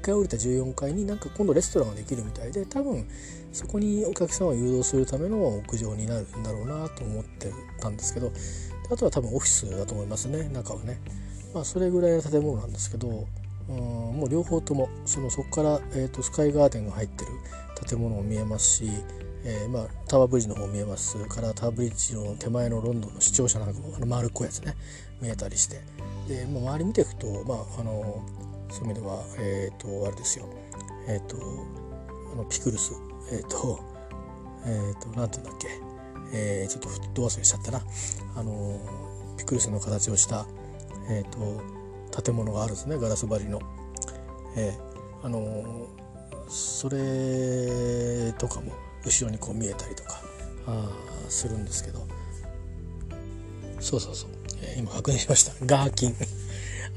[0.00, 3.06] 1回降りた14階になんか今度レストランができるみたいで多分
[3.52, 8.32] そこにお客さんを誘導するための屋上になるんだろうなと思ってたんですけど
[8.90, 11.00] あとは多分オフィスだと思いますね中はね。
[11.52, 13.26] まあ、それぐらいの建物なんですけど
[13.70, 13.76] うん
[14.18, 17.30] もう両方ともそのそこから、えーと、スカイガーデンが入ってる
[17.86, 18.90] 建物も見えますし、
[19.44, 21.16] えー、まあ、タワーブリッジの方見えます。
[21.26, 24.74] からタワーブリッジの手前のロンドンの視聴者なんかもあの丸っこいやつね
[25.20, 25.80] 見えたりして。
[26.28, 28.22] で、まあ、周り見ていくと、まあ、あの
[28.70, 30.48] そういう意味では、えっ、ー、と、あれですよ。
[31.08, 31.36] えっ、ー、と、
[32.32, 32.92] あのピクルス。
[33.32, 33.80] えっ、ー、と
[34.66, 35.68] えっ、ー、と何て言うんだっけ、
[36.32, 37.82] えー、ちょっとふっと忘れしちゃったな。
[38.36, 38.78] あの
[39.38, 40.46] ピクルスの形をした
[41.08, 41.38] えっ、と
[42.10, 43.60] 建物があるんですねガラス張りの。
[44.56, 45.86] えー、あの
[46.48, 48.72] それとかも
[49.04, 50.20] 後ろにこう見えたりとか
[50.66, 50.90] あ
[51.28, 52.06] するんですけど。
[53.80, 54.30] そうそうそう、
[54.62, 55.52] えー、今確認しました。
[55.64, 56.16] ガーキン。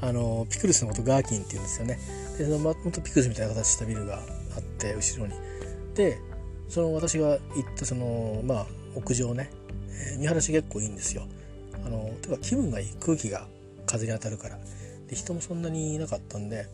[0.00, 1.98] あのピクルスのことガーキンって言うんですよね。
[2.36, 4.18] でそのもっとピクルスみたいな形したビルが
[4.56, 5.34] あって後ろに。
[5.94, 6.18] で
[6.68, 7.38] その私が行っ
[7.76, 9.50] たそのまあ屋上ね、
[9.88, 11.22] えー、見晴らし結構いいんですよ。
[11.84, 12.88] あのてか気分がいい。
[13.00, 13.46] 空気が
[13.86, 14.58] 風に当たるから。
[15.08, 16.66] で人もそんなにいなかったんで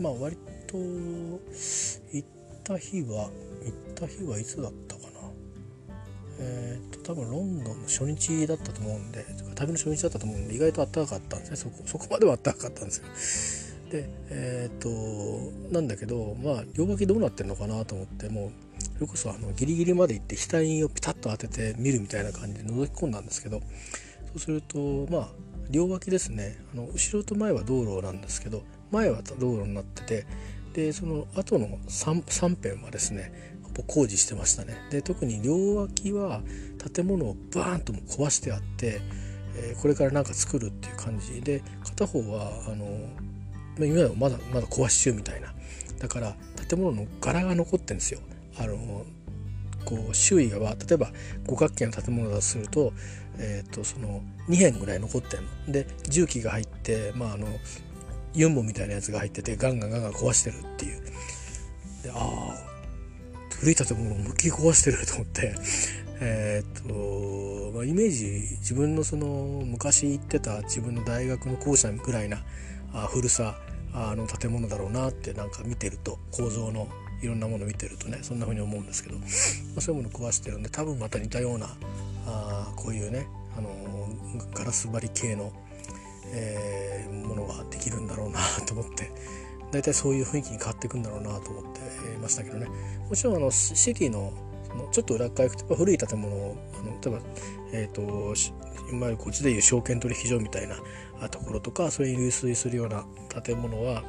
[0.00, 2.24] まあ割と行っ
[2.64, 3.30] た日は
[3.64, 5.06] 行った日はいつだったかな。
[6.38, 9.24] えー、っと多分ロンドンの初日だったと思うんで
[9.54, 11.56] 旅の初日だったと思うんで意外と暖かかったんですね。
[11.56, 13.06] そこそこまでは暖かかったんですよ。
[13.90, 18.50] でえー、っとなんだけどまあ両脇どうなってんのかなと思ってもう
[18.94, 23.66] それこそあのギリギリまで行って額をピタッと当てて見るみたいな感じで覗き込んだんですけどそ
[24.36, 25.28] うするとまあ
[25.70, 26.58] 両脇ですね。
[26.72, 30.26] あの後ろと前は道路なんですけど前は道路になってて
[30.72, 34.74] でその後の 3, 3辺はですね工事してましたね。
[34.90, 36.40] で特に両脇は
[36.94, 39.00] 建物をバーンとも壊してあって、
[39.56, 41.42] えー、これから何か作るっていう感じ。
[41.42, 42.86] で片方はあの
[43.78, 45.52] 今でもまだまだ壊し中みたいな。
[45.98, 46.36] だから
[46.68, 48.20] 建物の柄が残ってるんですよ。
[48.58, 49.04] あの
[49.84, 51.10] こう周囲が例えば
[51.46, 52.92] 五角形の建物だとすると,、
[53.38, 55.72] えー、とその2辺ぐらい残ってるの。
[55.72, 57.46] で重機が入ってまああの
[58.34, 61.02] ユンボみたいなやつが入っててガンガンガンガン壊してるっていう。
[62.02, 62.76] でああ
[63.58, 65.54] 古い建物を思いっき壊してると思って。
[66.18, 68.24] え、っと、まあ、イメージ
[68.60, 72.42] 自分のその昔行ってた自分の大学の校舎ぐらいな
[72.94, 73.58] あ古さ
[73.92, 76.88] あの建物だろうなってなんか見てると構造の
[77.22, 79.24] いろんなもの見てるとねそんな風に思うんですけど、ま
[79.78, 81.76] あ、そういうもの壊してるんで多分また似たような
[82.26, 83.70] あこういうね、あの
[84.54, 85.52] ガラス張り系の
[86.32, 89.10] えー、ものができるんだろうな と思って。
[89.72, 91.80] 大体そういう雰囲気に変わっていくんだろうなと思って
[92.22, 92.68] ましたけどね。
[93.10, 94.32] もちろんあのシティの
[94.92, 97.20] ちょっと裏側行くと古い建物をあの例えば、
[97.72, 98.02] えーと、
[98.94, 103.04] いわゆるこっちでいう証券取引所みたいなところとかそれに類推するような
[103.42, 104.04] 建物は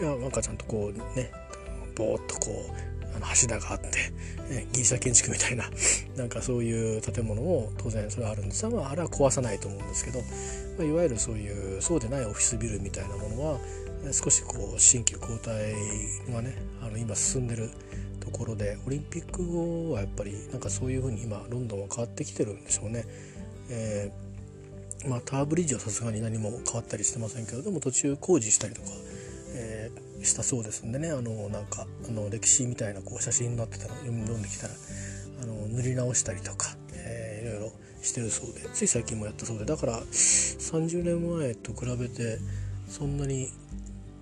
[0.00, 1.32] いやなんかちゃんとこうね
[1.96, 2.89] ぼーっとこう
[3.20, 3.88] の柱があって、
[4.50, 5.70] えギリシャ建築みたいな
[6.16, 10.26] なんかそういう建物も当然それはあるんですが、まあ、あれは壊さないと思うんですけど、ま
[10.80, 13.60] あ、いわゆるそういうそうでないオフィスビルみたいなものは
[14.12, 15.72] 少しこう新旧交代
[16.32, 17.70] がねあの今進んでる
[18.18, 23.04] ところでオリンピック後はやっぱりなんかそういうふうに今ロンドンは変わってきてるんでしょうね。
[23.68, 24.30] えー
[25.08, 28.88] まあ、タワーブリッジはさすがに何も変わったりしてませんけどでも途中工事したりとか、
[29.54, 34.74] えー、したそうですんでねあのなんかあの歴史みたいなこう写真になってたの読んできたら
[35.42, 42.38] あの塗り直したりとか、えー、いろいろしてるそうでつい最近もやったそうでだから30年前と比べて
[42.88, 43.48] そんなに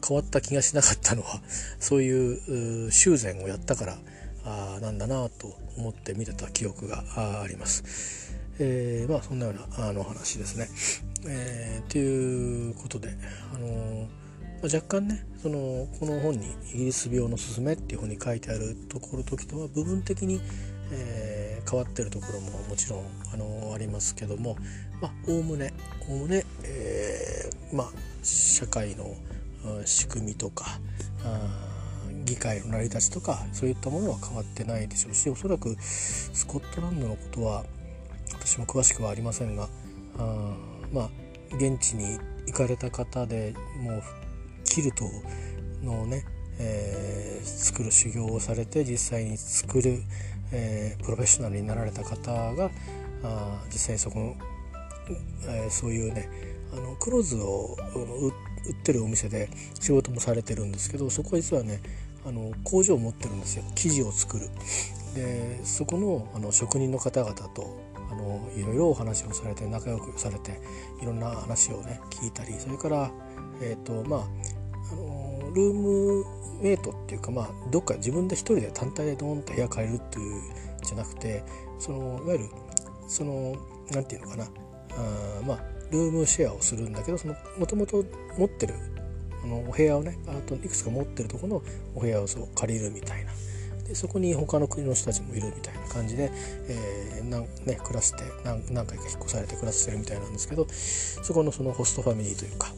[0.07, 1.43] 変わった気がしなかったのは
[1.81, 3.99] そういう修繕をやったから
[4.45, 8.35] あなんだなと思って見てた記憶があります。
[8.61, 10.69] えー、まあそんなようなあの話ですね。
[11.27, 13.11] えー、ということで、
[13.55, 14.07] あのー、
[14.63, 20.41] 若干ねそのこの本に「イギリス病のすすめ」っていう本に書いてあるところ時とは部分的に、
[20.91, 24.57] えー、変わってるところももちろんあのありますけども
[25.01, 25.73] まあおおむね
[26.09, 27.93] おおむね、えー、まあ
[28.23, 29.15] 社会の
[29.85, 30.81] 仕組みとか
[32.25, 37.65] 議会の成り立ちとかそういったものは変わってないでしょうしおそらくスコットランドのことは
[38.33, 39.69] 私も詳しくはありませんが
[40.19, 40.57] あ
[40.93, 41.11] まあ
[41.57, 44.03] 現地に行かれた方でもう
[44.69, 45.05] キルト
[45.83, 46.25] のね、
[46.59, 50.03] えー、作る修行をされて実際に作る、
[50.53, 52.71] えー、プロフェッショナルになられた方が
[53.23, 54.37] あ実際にそこの、
[55.49, 56.29] えー、そういうね
[56.73, 59.49] あのクローズを売ってるお店で
[59.81, 61.81] 仕事もされてるんですけどそこは実はね
[62.27, 64.49] あの工場を持ってるんですよ生地を作る。
[65.15, 70.61] でそこのあの職人の方々とあのいろいろお話をされて仲良くされて
[71.03, 73.11] いろんな話をね聞いたりそれから、
[73.63, 74.21] えーとまあ、
[74.93, 76.25] あのルーム
[76.63, 80.43] メイトっていうかまあどっか自分で一人で単体でドーンと部屋借りるっていう
[80.85, 81.45] じゃなくて
[81.79, 82.45] そのいわゆる
[83.07, 83.57] その
[83.91, 84.45] 何て言うのかな。
[84.45, 88.05] あまあルームシェアをするんだけどそのもともと
[88.37, 88.75] 持ってる
[89.43, 91.63] あのお部屋をねあといくつか持ってるとこの
[91.95, 93.33] お部屋をそう借りるみたいな。
[93.89, 96.31] でそこに他の国の人たちもいるみたいな感じで、
[96.69, 102.69] えーなんね、暮らして何何回か引っ越されて暮らしてるみたいなんですけどそこのそのホストファミリーというか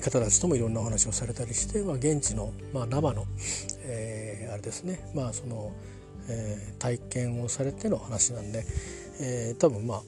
[0.00, 3.26] 方たちともいろんなお話をされたりして、まあ、現地の、まあ、生の、
[3.84, 5.72] えー、あれですねまあその、
[6.28, 8.64] えー、体験をされての話なんで、
[9.20, 10.02] えー、多分まあ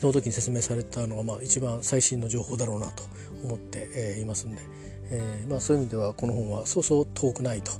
[0.00, 3.04] その時に説明されたのが、まあ、一番最新の情報だろうなと
[3.44, 4.60] 思って、えー、いますんで、
[5.10, 7.72] えーまあ、そういう意味ではこの本はそうそう遠くないと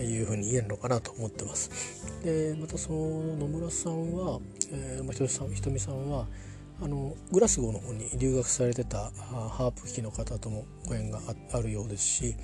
[0.00, 1.70] いうふうに言えるのかなと思ってます。
[2.24, 4.40] でまたその野村さんは、
[4.72, 6.26] えーまあ、ひとさんひとみさんは
[6.82, 11.20] あのグラスゴーの方に留学されてたハープ弾きの方ともご縁が
[11.52, 12.34] あるようですし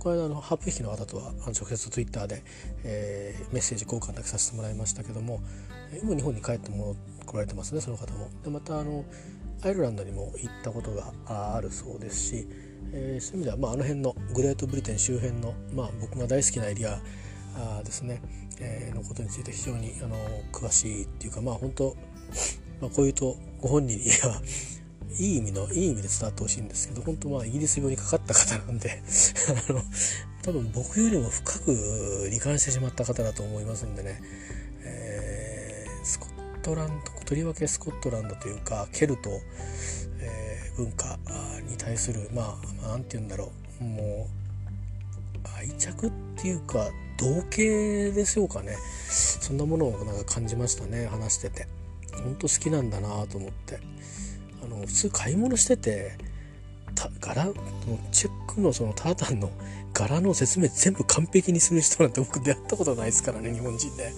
[0.00, 2.42] この間のハープ弾きの方とは直接ツイッターで、
[2.82, 5.40] えー、メッセージ交換だけさせてもらいましたけども
[6.02, 6.96] 今日本に帰っても
[7.26, 8.28] 来られてますねその方も。
[8.42, 9.04] でまたあの
[9.62, 12.48] アイルランドにも行ったことがあるそうですし、
[12.92, 17.00] えー、そういう意味では、まあ、あの辺のグレートブリテン周辺の、まあ、僕が大好きなエリア
[17.84, 18.20] ですね、
[18.60, 20.16] えー、のことについて非常にあの
[20.52, 21.96] 詳しいっていうかまあ本当
[22.80, 24.40] まあ、こういうとご本人には
[25.18, 29.02] いい意味のいい意味で伝わってほしいんですけど本当まあイギリス病にかかった方なんで
[29.68, 29.82] あの
[30.42, 31.72] 多分僕よりも深く
[32.30, 34.20] 罹患してしまった方だと思いますんでね、
[34.84, 39.30] えー、スコットランドとりわけスコットランドというかケルト、
[40.20, 41.18] えー、文化
[41.68, 44.28] に対するまあ何て言うんだろうも
[45.44, 47.56] う愛着っていうか同型
[48.14, 48.76] でしょうかね
[49.08, 51.66] そんなものをなんか感じましたね話してて。
[52.22, 53.80] ほんと好きなんだなと思って。
[54.62, 56.16] あの普通買い物してて
[57.20, 57.54] 柄の
[58.10, 59.50] チェックのそのタータンの
[59.92, 64.12] 柄の説明全部完璧にする人なんて僕出会ったことないですからね日本人で。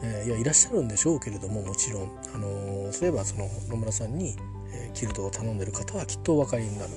[0.00, 4.36] えー、いやいらっしゃるんでしょうけれどももちろん、あの、そういえばその野村さんに、
[4.72, 6.92] えー、キルトを頼んでる方はきっとお分かりになる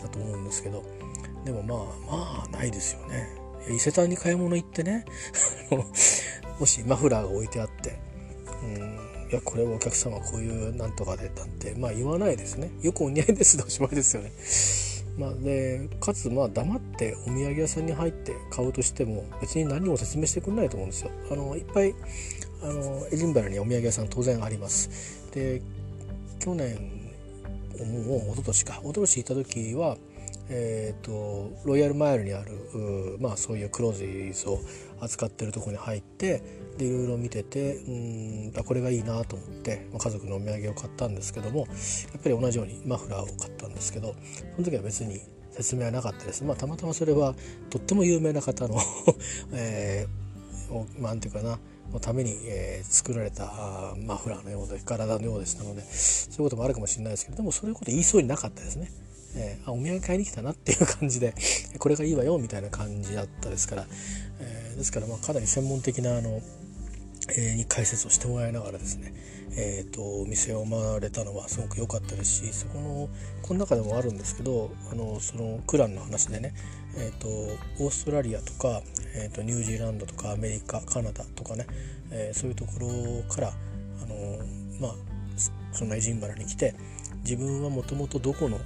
[0.00, 0.84] だと思うんですけど。
[1.44, 1.78] でもまあ
[2.16, 3.28] まあないですよね。
[3.68, 5.04] 伊勢丹に買い物行ってね
[6.60, 7.98] もしマフラーが置いてあって
[8.62, 9.03] うん
[9.34, 14.30] いやこれはお客様こういうなんとかでなんてまあ言わないですねよくお似合いですでおしまいですよね。
[15.18, 21.10] まあ、でかつまあ黙ってお土産屋さんに入って買うとしても別に何も説明してくれないと思うんですよ。
[21.32, 21.94] あのいっぱい
[22.62, 24.88] あのエジンバラにお土産屋さん当然あります。
[25.32, 25.60] で
[26.38, 26.76] 去年
[28.08, 29.96] もう一昨年か一昨年行った時は
[30.50, 34.60] えーと、ロイヤルマイルにあるまあ、そういうクローズイズを
[35.00, 36.42] 扱ってるとこに入って
[36.76, 41.68] でいろいろ見ててうんあこれがいいなと思って、まあ、家族のお土産を買ったんですけどもやっ
[42.22, 44.14] ぱり同じようにマフラーを買ったんですけど
[44.56, 45.20] その時は別に
[45.52, 46.42] 説明はなかったです。
[46.42, 47.34] まあ、たまたまそれは
[47.70, 48.76] とっても有名な方の
[49.54, 51.60] えー、なんていうかな
[51.92, 58.90] のために、えー、作られたマフラーのようで体のようでしたのでそういうこともあるかもしれないですけどでもそういうこと言いそうになかったですね。
[59.36, 61.34] えー、あお土産買いに来たなっていう感じで
[61.78, 63.86] これがいいわよみたいな感じだったですから、
[64.40, 66.40] えー、ですからまあかなり専門的なあの、
[67.28, 69.14] え、に解説をしてもらいながらですね、
[69.56, 73.08] えーと、お店を回れたのはすごく良かったですしそこの
[73.42, 76.54] この中でもあるんですけどあのそのクランの話でね、
[76.96, 77.28] えーと、
[77.82, 78.82] オーストラリアとか、
[79.14, 81.66] えーと、ニュージーランドとかアメリカカナダとかね、
[82.10, 82.88] えー、そういうところ
[83.32, 84.38] からあの
[84.80, 84.94] まあ
[85.72, 86.74] そのエジンバラに来て
[87.24, 88.58] 自分はもともとどこの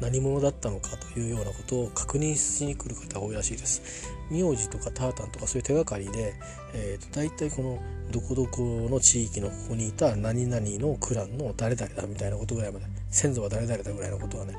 [0.00, 4.15] 何者だったのかというようなことを確認しに来る方が多いらしいです。
[4.30, 6.34] 名字とかタータンとかそういう手がかりで、
[6.74, 7.78] えー、と大体この
[8.10, 14.54] どこどこの地域のここにいた何々のクランの誰々だみたいなことぐらいまで先祖は誰々だぐらいのことはね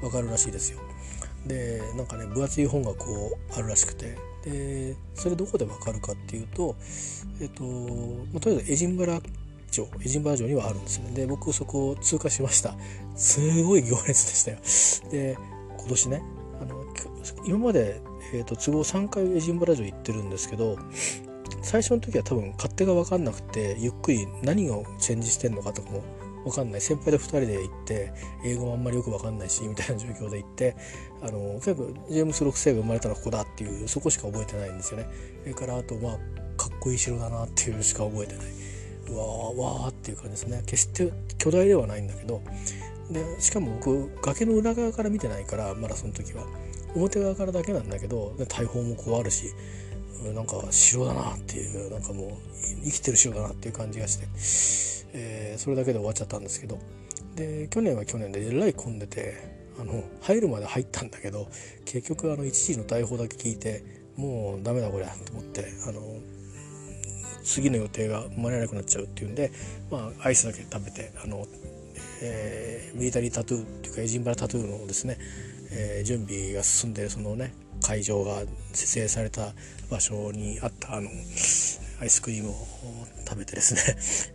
[0.00, 0.80] 分かるらしいですよ。
[1.46, 6.76] でなんかね分厚い本がこうあるらしくてでそれどこで分かるかっていうと
[7.40, 9.20] えっ、と、まあ、とりあえずエジンバラ
[9.70, 11.14] 城エジンバラ城にはあるんですよね。
[11.14, 12.74] で僕そこを通過しました。
[13.16, 15.10] すごい行列でしたよ。
[15.10, 15.36] で
[15.78, 16.22] 今年ね
[16.60, 16.84] あの
[17.46, 18.00] 今まで、
[18.32, 20.76] えーと、都合3回エジンバラ城行ってるんですけど
[21.62, 26.02] 最初の時は多分勝手が分かんなくてゆっくり何がチェンジしてんのかとかも
[26.44, 26.80] 分かんない。
[26.80, 28.12] 先輩と2人で行って
[28.44, 30.76] 英語もあんまりよく分かんないしみたいな状況で行って
[31.22, 35.06] あの結構ジェームス6世が生まれたのはここだっていうそこしか覚えてないんですよね。
[35.42, 36.12] それからあとまあ
[36.56, 38.46] かっこいい城だなっていうしか覚えてない。
[39.08, 40.62] うわーわーっていう感じですね。
[40.66, 42.42] 決して巨大ではないんだけど。
[43.10, 46.44] でしかも僕崖の裏側から見てないからまだその時は。
[46.94, 49.52] 表側からだけなんだけど大砲もこうあるし
[50.34, 52.30] なんか城だなっていうなんかもう
[52.84, 54.28] 生きてる城だなっていう感じがして、
[55.12, 56.78] えー、それだけで終わっちゃったんですけど。
[57.34, 59.34] で去年は去年でえらい混んでて
[59.78, 61.48] あの入るまで入ったんだけど
[61.84, 63.82] 結局あの一時の大砲だけ聞いて
[64.16, 66.00] もうダメだこりゃと思ってあの
[67.42, 69.50] 次の予定が生まれなくなっちゃうっていうんで、
[69.90, 71.46] まあ、アイスだけ食べてあの、
[72.22, 75.18] えー、ミリタリータトゥーっていうかエジンバラタトゥーのですね、
[75.74, 77.52] えー、準備が進んでそのね
[77.82, 79.52] 会場が設営された
[79.90, 81.10] 場所にあったあの
[82.00, 82.54] アイスクリームを
[83.26, 83.80] 食べてですね、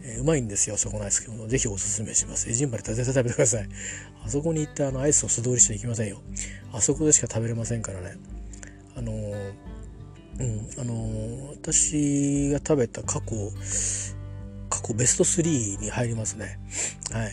[0.16, 2.50] えー、うまいんですよそこのアイスクリームぜひおすすめします。
[2.50, 3.70] エジンバル絶対食べてください。
[4.24, 6.22] あそこに行ってあのアイスを素通りしていきませんよ。
[6.72, 8.18] あそこでしか食べれませんからね。
[8.96, 9.54] あのー、
[10.40, 13.52] うんあのー、私が食べた過去
[14.70, 16.60] 過去ベスト3に入りますね。
[17.12, 17.32] はい。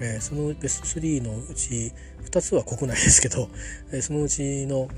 [0.00, 1.92] えー、そのベスト3のうち
[2.28, 3.48] 2つは国内ですけど、
[3.90, 4.88] えー、そのうちの、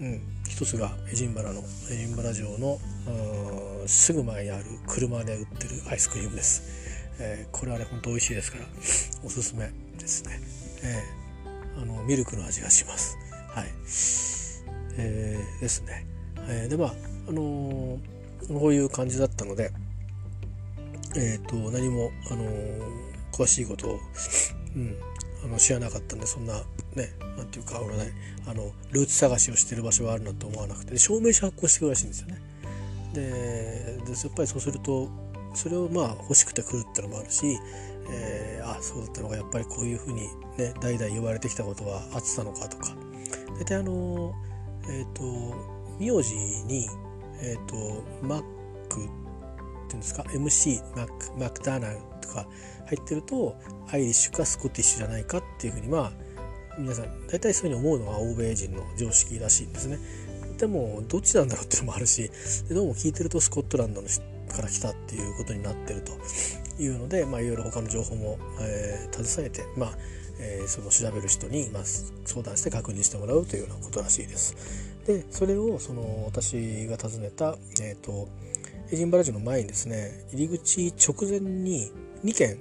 [0.00, 1.60] うん、1つがエジンバラの
[1.90, 2.78] エジンバラ城の
[3.86, 6.62] すぐ前にある車で売ってるアイスクリームです、
[7.20, 8.64] えー、これはねほんと美味しいですから
[9.24, 10.40] おすすめですね、
[10.82, 13.18] えー、あのミルクの味がします。
[13.54, 13.66] はい、
[14.96, 16.06] えー、ですね、
[16.48, 16.94] えー、でまあ
[17.28, 17.98] あの
[18.48, 19.70] こういう感じだったので
[21.16, 22.44] えっ、と何もあの
[23.32, 24.00] 詳しいことを、
[24.76, 24.96] うん、
[25.44, 26.54] あの知らなかったんでそんな
[26.94, 28.12] ねなんていうか俺ね。
[28.46, 30.98] あのルーツ探しをしてる場所があるなと思わなくて。
[30.98, 32.40] 証明書発行してくるらしいんですよね。
[33.14, 35.08] ででやっぱりそうすると
[35.54, 37.58] それをまあ欲しくて来るってのもあるし、
[38.10, 40.28] えー、あそうだったのがやっぱりこういうふうに
[40.58, 42.94] ね代々言われてきたことはあってたのかとか。
[43.58, 44.32] 大体あの
[44.88, 46.34] えっ、ー、と名字
[46.64, 46.88] に
[47.42, 48.42] えっ、ー、とマッ
[48.88, 49.08] クっ
[49.88, 52.46] ていうんですか？MC マックマクダナルとか
[52.90, 53.56] 入ってると
[53.90, 56.12] アイリッシュかスコティッシュじゃないかっていうふうにまあ
[56.78, 59.98] 皆さん大体そういうふうに思うのが欧米人の常識らしいんですね。
[60.58, 62.30] でもどっちなんだろうっていうのもあるし
[62.68, 64.08] どうも聞いてるとスコットランドの
[64.50, 66.12] から来たっていうことになってると
[66.82, 69.90] いうので、まあ、いろいろ他の情報も、えー、携えて、まあ
[70.38, 74.54] えー、その調べる人に、まあ、相談して確認してもらうというようなことらしいです。
[75.06, 78.28] でそれをその私が訪ねた、えーと、
[78.92, 81.90] エジンバラ城の前にですね入り口直前に
[82.24, 82.58] 2軒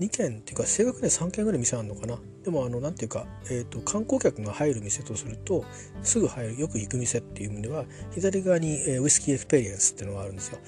[0.00, 5.64] 2軒っていうか正確には3軒ぐらい店あるのかなでもあの何ていうか、えーと、観光客が入る店とすると
[6.02, 10.58] すぐ入るよく行く店っていう意味では左側に、えー、 Whisky Experience っていうのがあるんですよ。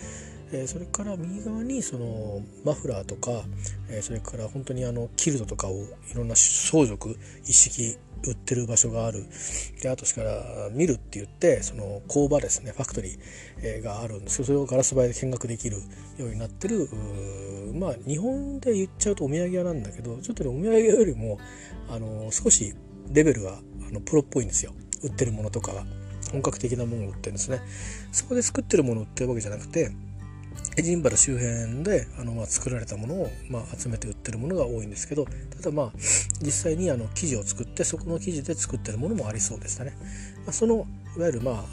[0.50, 3.44] えー、それから右側にそのマフラーとか、
[3.90, 5.74] えー、それから本当にあのキルトとかを
[6.10, 7.12] いろんな装束
[7.44, 9.26] 一式売ってる場所がある。
[9.82, 15.76] であとしから見るって言ってその工場ですねファクトリーがあるんですけどそれをガラス張りで見学できる
[16.18, 16.88] ようになってる。
[17.74, 21.38] まあ日本で言っちゃうとお土産屋なんだけどちょっとねお土産屋よりも
[21.88, 22.74] あの少し
[23.12, 23.58] レベルが
[23.88, 24.72] あのプロっぽいんですよ。
[25.02, 25.84] 売ってるものとかが。
[26.30, 27.62] 本格的なものを売ってるんですね。
[28.12, 29.92] そこで作ってるものを売ってるわけじゃなくて
[30.76, 35.92] エジンバラ周辺であの、まあ、作られたものを、まあ、集めて売ってるものが多いんですけどただまあ
[36.40, 39.96] 実際にあの生地を作ってそこの生地で作ってるものもありそうでしたね、
[40.44, 40.86] まあ、その
[41.16, 41.64] いわゆるまあ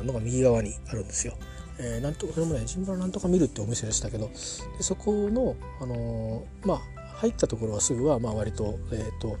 [0.00, 1.34] あのが右側にあるんですよ、
[1.78, 9.36] えー、なんとそれもねエジンバラなんとか見るってお店でしたけどでそこの、あのー、まあ入ったところはすぐはまあ割と,、えーと、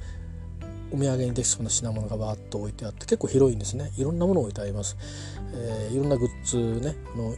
[0.90, 3.92] お土産にできそうな品物がバーッと置いてあって結構広いんですね。
[3.96, 4.96] いろんなものを置いてあります、
[5.52, 7.36] えー、いろんなグッズねあの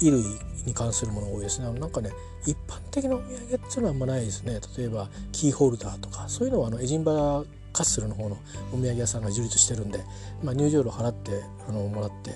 [0.00, 0.24] 衣類
[0.66, 1.78] に関するものが多いですね。
[1.78, 2.10] なんかね
[2.46, 4.60] 一般的なお土産っていうのはあんまないですね。
[4.76, 8.36] 例えばキーホルダーとかそういうのはあのエジンバラカッスルの方の
[8.72, 10.04] お土産屋さんが充実してるんで、
[10.42, 12.30] まあ、入場料払ってあのもらって、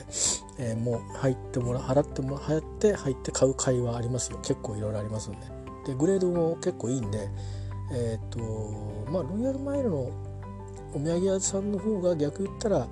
[0.58, 4.38] えー、もう入ってもら払ってもらって入って買う会はありますよ。
[4.38, 5.38] 結構いろいろありますんで
[5.86, 7.28] でグレードも結構いいんで
[7.92, 8.38] えっ、と
[9.10, 10.10] まあロイヤルマイルの
[10.92, 12.88] お土産屋さんの方が逆言ったら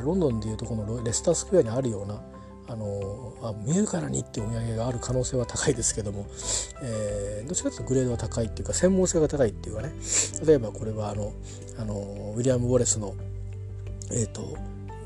[0.00, 2.20] ロンドンでいうとこのレスタースクエアにあるような
[2.68, 6.26] あのあ見るからにってお土産がある可能性は高いですけども、
[6.82, 9.92] えー、どちらかというとグレードは高いっていうか専門性が高いっていうかね
[10.46, 11.32] 例えばこれはあの
[11.78, 11.94] あの
[12.36, 13.14] ウィリアム・ウォレスの
[14.12, 14.56] えっ、ー、と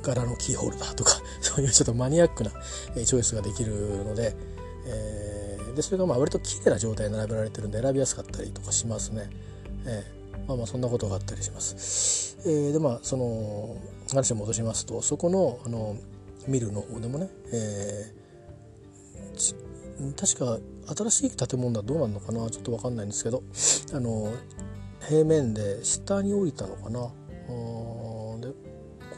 [0.02, 4.34] 柄のキーホルダーとか そういうちょっとマニアックなチョイスができるので,、
[4.86, 9.30] えー、でそれがまあ割と綺麗な状態に並べられてるんで選びやすかったりとかしますね。
[9.86, 12.36] えー、まあまあそんなことがあったりします。
[12.44, 13.76] えー、でまあその
[14.10, 15.96] 話を戻しますとそこのあの
[16.49, 16.84] ミルの。
[17.01, 20.59] でもね、えー、確か
[21.11, 23.43] 新しい建物はどうなるのかなちょっと分かんないんですけど
[23.95, 24.32] あの
[25.09, 27.11] 平面で下に降りたのかな。
[28.40, 28.53] で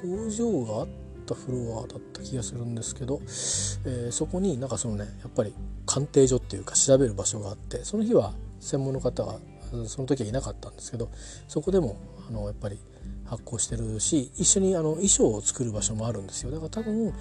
[0.03, 0.89] 工場があっ
[1.27, 5.55] たフロアだった気がするんですけど、えー、そこになんかそのねやっぱり
[5.87, 9.39] 鑑定所っていうか調べる場所があってその日は専門の方が
[9.87, 11.11] その時はいなかったんですけど
[11.49, 11.97] そこでも
[12.29, 12.79] あのやっぱり
[13.27, 16.51] 発行してるし一緒にあの衣装を作る場所もあるんですよ。
[16.51, 17.13] だから多分、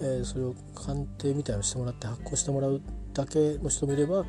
[0.00, 2.80] えー、それを鑑定みたいのしてもらって発行してもらう
[3.14, 4.24] だけの人もいれば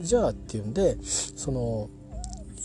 [0.00, 1.88] じゃあっていうんでその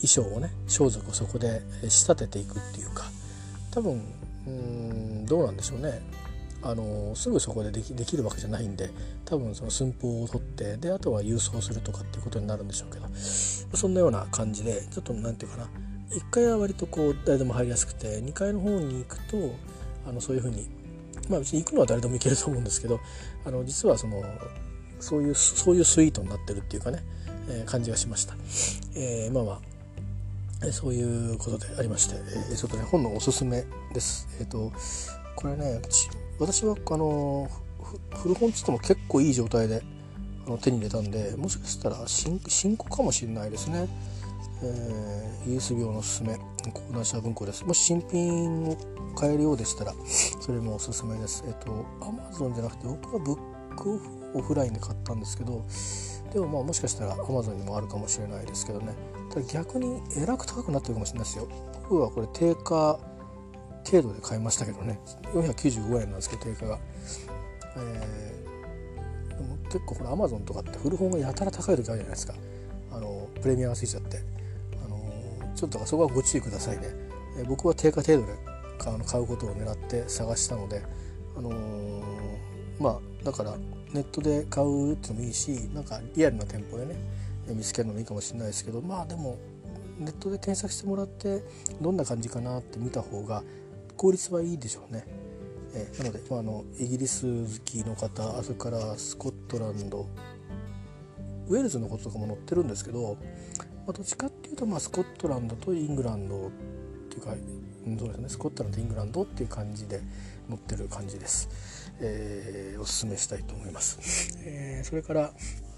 [0.02, 3.06] 衣装をね装束をそこで仕立てていくっていうか
[3.72, 4.02] 多分
[4.48, 6.02] うんどうなんでしょうね。
[6.64, 8.90] あのすぐそこでできできるわけじゃないんで
[9.26, 13.08] 多分その寸法を取ってであとは郵送するとかっていうことになるんでしょうけど
[13.78, 15.87] そんなような感じでちょっと何て言うかな。
[16.12, 19.56] 1階は割とこう誰でも入りやすくて2階の方に行くと
[20.08, 20.68] あのそういうふうに
[21.30, 23.00] まあ別に行くのは誰でも行けると思うんですけど
[23.46, 24.24] あの実はその
[25.00, 27.04] そういうそういうスイートになってるっていうかね、
[27.50, 28.36] えー、感じがしました。
[28.96, 29.62] えー、まあま
[30.68, 34.28] あそういうことでありまして、えー、ちょっとね本のおすすめです。
[34.40, 34.72] えっ、ー、と
[35.36, 35.82] これね
[36.40, 37.50] 私はあの
[38.24, 39.84] 古本つっても結構いい状態で
[40.48, 43.88] あの手に入れたんでもしかしたら新新古かもしれないですね。
[44.64, 46.36] えー、イギリス病のすすめ
[46.74, 47.64] 講談社文庫です。
[47.64, 48.78] もし新品を
[49.16, 49.94] 買えるようでしたら
[50.40, 51.44] それもおすすめです。
[51.48, 54.02] えっ、とアマゾンじゃなくて僕はブック
[54.34, 55.66] オフラインで買ったんですけど
[56.34, 58.94] でもまあもしかしたらアマゾンにもあるかもしれないですけどね。
[59.30, 61.48] ただ逆にえらく高くなってるかもしれないですよ。
[61.84, 63.00] 僕はこれ定価
[63.86, 65.00] 程度で買いましたけどね。
[65.34, 66.80] 495円なんですけど定価が、
[67.78, 72.34] えー、でも結構これアマゾンとかって古本がやたら高い時あるじゃないですか。
[72.92, 74.37] あのプレミアがついちゃって。
[75.58, 76.84] ちょっとそこはご注意くださいね、
[77.40, 78.34] え、僕は定価程度で
[79.06, 80.84] 買うことを狙って探したので
[81.36, 82.04] あのー、
[82.80, 83.56] まあだから
[83.92, 86.96] ネットで買うっていうのもいいしなんかリアルな店舗でね
[87.48, 89.40] 見つけるのもいいかもしれないですけどまあでも
[89.98, 91.44] ネットで検索してもらって
[91.82, 93.44] どんな感じかなって見た方が
[93.96, 95.06] 効率はいいでしょうね。
[95.74, 100.08] え、なので、まあ、あのイギリス好きの方それからスコットランド
[101.50, 103.18] ウェールズのこととかも載ってるんですけど、
[103.88, 106.52] ま、どっちかっていうと、まあ、スコットランドとイングランドっ
[107.10, 107.32] ていうか
[107.98, 110.02] そうですねスコットランドとイングランドっていう感じで
[110.50, 111.50] 載ってる感じです。
[112.00, 114.38] えー、おすすめしたいと思います。
[114.44, 115.32] えー、それからあ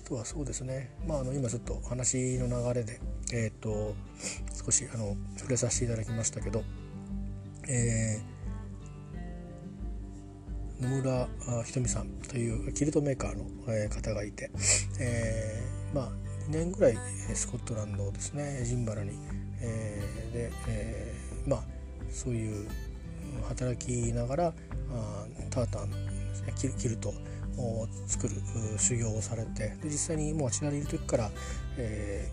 [0.08, 3.00] とはそうですね、まあ、あの今ちょっと話の流れで、
[3.32, 3.94] えーと、
[4.66, 6.64] 少しあの触れさせていただきましたけど、
[7.68, 11.28] えー、野村
[11.64, 13.46] ひとみさんというキルトメーカーの、
[13.90, 14.50] 方がいて、
[15.00, 16.98] えー、まあ、2年ぐらい
[17.34, 19.12] スコットランドですねエジンバラに、
[19.62, 21.64] えー、で、えー、まあ
[22.12, 22.68] そういう
[23.48, 24.54] 働きながらあ
[25.52, 27.10] タータンですねキルト
[27.58, 28.36] を作る
[28.78, 31.30] 修行をされてで実際にもうあちらにいる時から、
[31.78, 32.32] え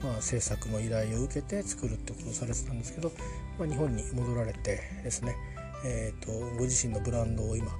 [0.00, 3.12] ー、まあ、制作の依頼を受けて作るってことをされてたんですけど、
[3.58, 5.36] まあ、日本に戻られてですね、
[5.84, 7.70] えーと、ご自身のブランドを今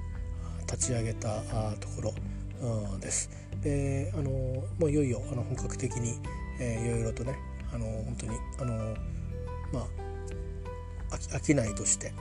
[0.67, 1.41] 立ち上げた
[1.79, 2.13] ところ
[2.99, 3.29] です。
[3.61, 4.29] であの
[4.79, 6.19] もういよいよあの本格的に、
[6.59, 7.35] えー、いろいろとね
[7.73, 8.95] あの本当にあの
[9.73, 10.05] まあ
[11.41, 12.13] 商いとして、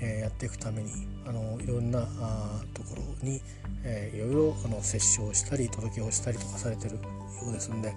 [0.00, 3.40] えー、やっていくためにあのいろんなあところに、
[3.84, 7.00] えー、いろいろあの接触をしたり届けをしたりとかされてるよ
[7.48, 7.94] うですんで、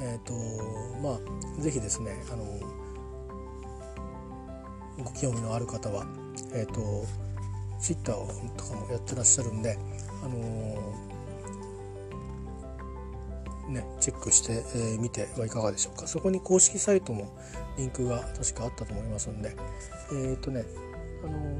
[0.00, 0.32] えーと
[1.02, 1.18] ま
[1.58, 2.44] あ、ぜひですねあの
[5.02, 6.06] ご興味のある方は、
[6.52, 7.06] えーと、
[7.80, 9.78] ツイッターとかもやってらっしゃるんで、
[10.22, 10.34] あの
[13.70, 14.62] ね、チェックして
[14.98, 16.06] み、てはいかがでしょうか。
[16.06, 17.36] そこに公式サイトも
[17.78, 19.56] リンクが確かあったと思いますんで。
[20.12, 20.64] えっ、ー、とね
[21.24, 21.58] あの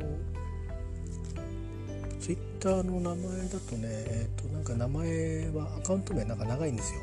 [2.18, 7.00] ツイッターの名前だとねえっ、ー、となんか名前はアカウント名なんか長いんですよ。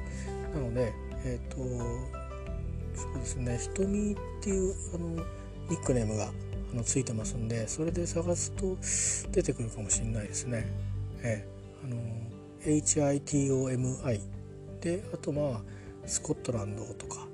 [0.54, 0.94] なので
[1.26, 1.58] えっ、ー、と
[2.96, 5.10] そうですねひとみっていうあの
[5.70, 8.78] ニックネームがあのついてますんでそれで探すと
[9.32, 10.68] 出てくるかもしれないですね。
[11.24, 11.48] え
[11.84, 11.98] あの
[12.64, 14.37] HITOMI
[14.88, 15.62] であとまあ
[16.06, 17.28] スコットランドとか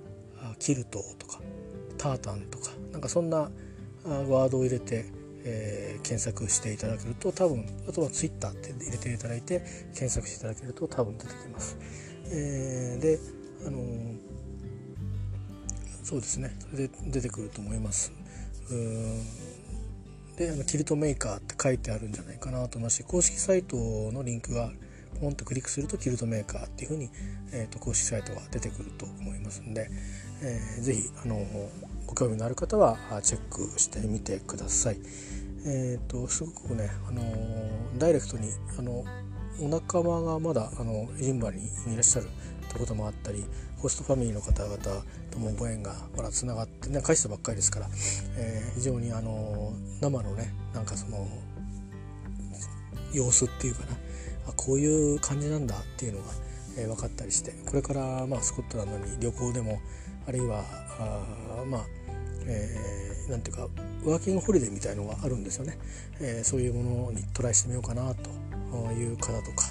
[0.57, 1.39] キルトとか
[1.97, 3.51] タータンとかなんかそんな
[4.03, 5.05] ワードを入れて、
[5.45, 9.59] えー、検索していただけると多分あとは Twitter って入れていただいて
[9.93, 11.77] 検索していただけると多分出てきます。
[12.31, 13.19] えー、で
[13.67, 14.17] あのー、
[16.03, 18.11] そうですねそれで出てくると思います。
[20.37, 23.75] であのキルトメーカーって書いてあるんじゃないかなと思いますし公式サイト
[24.11, 24.71] のリンクが
[25.23, 27.09] ポンとクリックするとキルトメーカーっていうふうに、
[27.53, 29.89] えーと、公式サイトが出てくると思いますんで、
[30.41, 31.45] えー、ぜひあの
[32.05, 34.97] ご興味のある方はチェックしてみてください。
[35.65, 37.23] え、ー、とすごくねあの
[37.97, 39.05] ダイレクトにあの
[39.61, 43.45] お仲間がまだあのエジンバにいらっしゃるってこともあったり
[43.77, 44.77] ホストファミリーの方々
[45.31, 47.87] ともご縁がまだつながってね返したばっかりですから、
[48.35, 49.71] えー、非常にあの
[50.01, 51.25] 生のねなんかその
[53.13, 53.95] 様子っていうかな
[54.47, 56.25] あこういう感じなんだっていうのが、
[56.77, 59.79] えー、分かったりしてこれから、まあ、スコットランドに旅行でも
[60.27, 60.63] あるいは
[60.99, 61.81] あまあ
[62.45, 63.67] えー、なんていうか
[64.05, 65.77] ワーキングホリデーみたいのがあるんですよね、
[66.19, 68.29] えー、そういうものにトライしてみようかなと
[68.91, 69.67] いう方とか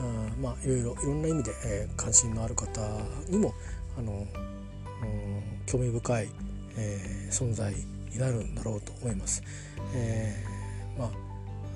[0.00, 2.80] あまあいろいろいろんな意味で、えー、関心のある方
[3.28, 3.54] にも
[3.98, 4.26] あの、うん、
[5.66, 6.28] 興味深い、
[6.76, 9.42] えー、存在になるんだろうと思います。
[9.94, 11.10] えー、まあ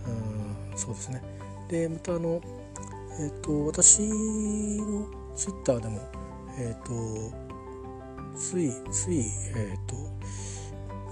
[0.09, 1.23] うんそうですね
[1.71, 2.41] でまたあの、
[3.21, 5.07] えーと、私の
[5.37, 6.01] ツイッターでも、
[6.59, 9.21] えーと、ついつい、
[9.55, 9.95] えーと、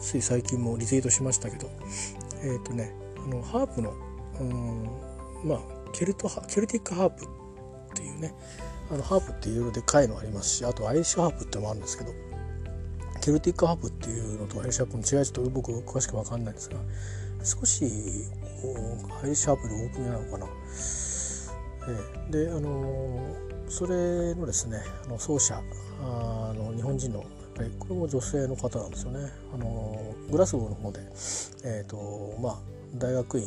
[0.00, 1.70] つい最近もリツイートしましたけど
[2.42, 2.92] えっ、ー、とね
[3.24, 3.94] あのハープの
[4.40, 4.88] うん
[5.44, 5.61] まあ
[5.92, 7.28] ケルトケルティックハープっ
[7.94, 8.34] ていうね
[8.90, 12.11] あのハープっていろいろでかいのありますしあとアイリッシュハープってのもあるんですけど
[13.20, 16.76] ケルティックハープっていうのとアイリッシュハープの違いちょっと僕詳しく分かんないんですが
[17.44, 17.84] 少し
[19.22, 20.46] アイリッシュハープで大きめなのかな。
[21.88, 23.36] えであの
[23.68, 25.62] それのですねあの奏者
[26.02, 29.30] あの日本人のやっぱりこれも女性の方なんですよね。
[29.54, 31.00] あのグラスゴーの方で、
[31.64, 32.59] えーとまあ、
[32.94, 33.46] 大学院、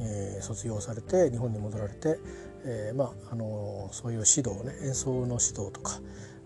[0.00, 2.18] えー、卒業されて日本に戻られて、
[2.64, 6.00] えーまあ、あのそういう指導ね演奏の指導とか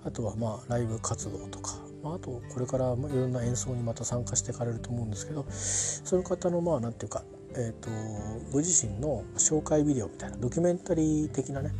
[0.04, 7.24] あとはまあライブ活動とか、まあ、あとこれからいろんな演奏にまた参加していかれると思うんですけどそういう方のまあ何て言うか、
[7.59, 7.88] えーと、
[8.52, 11.72] ご自身の紹介ビデオみたいなドキュメンタリー的なね、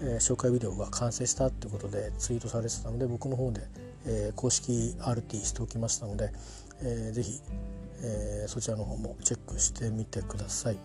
[0.00, 3.62] えー、紹介ビデオが完成したってことでツイートされてたので僕の方で、
[4.06, 6.30] えー、公式 RT しておきましたので、
[6.82, 7.40] えー、ぜひ、
[8.02, 10.76] えー、そちらの方もチェックしてみてください。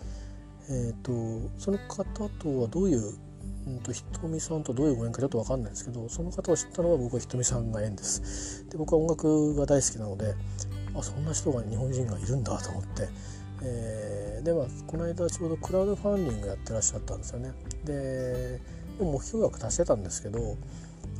[0.68, 3.14] えーと、その方とはどういう、
[3.66, 8.66] うんと、ひとみさんとどういうご縁かちょっと分かんないんですけどその方を知ったのは僕はひとみさんが縁です。
[8.68, 10.34] で僕は音楽が大好きなので
[10.94, 13.08] あそんな人が日本人がいるんだと思って、
[13.62, 17.52] えー、でまあこの間ちょうどクラウドファンディングやってらっしゃったんですよね。
[17.84, 18.60] で
[18.98, 20.56] 目標額達してたんですけど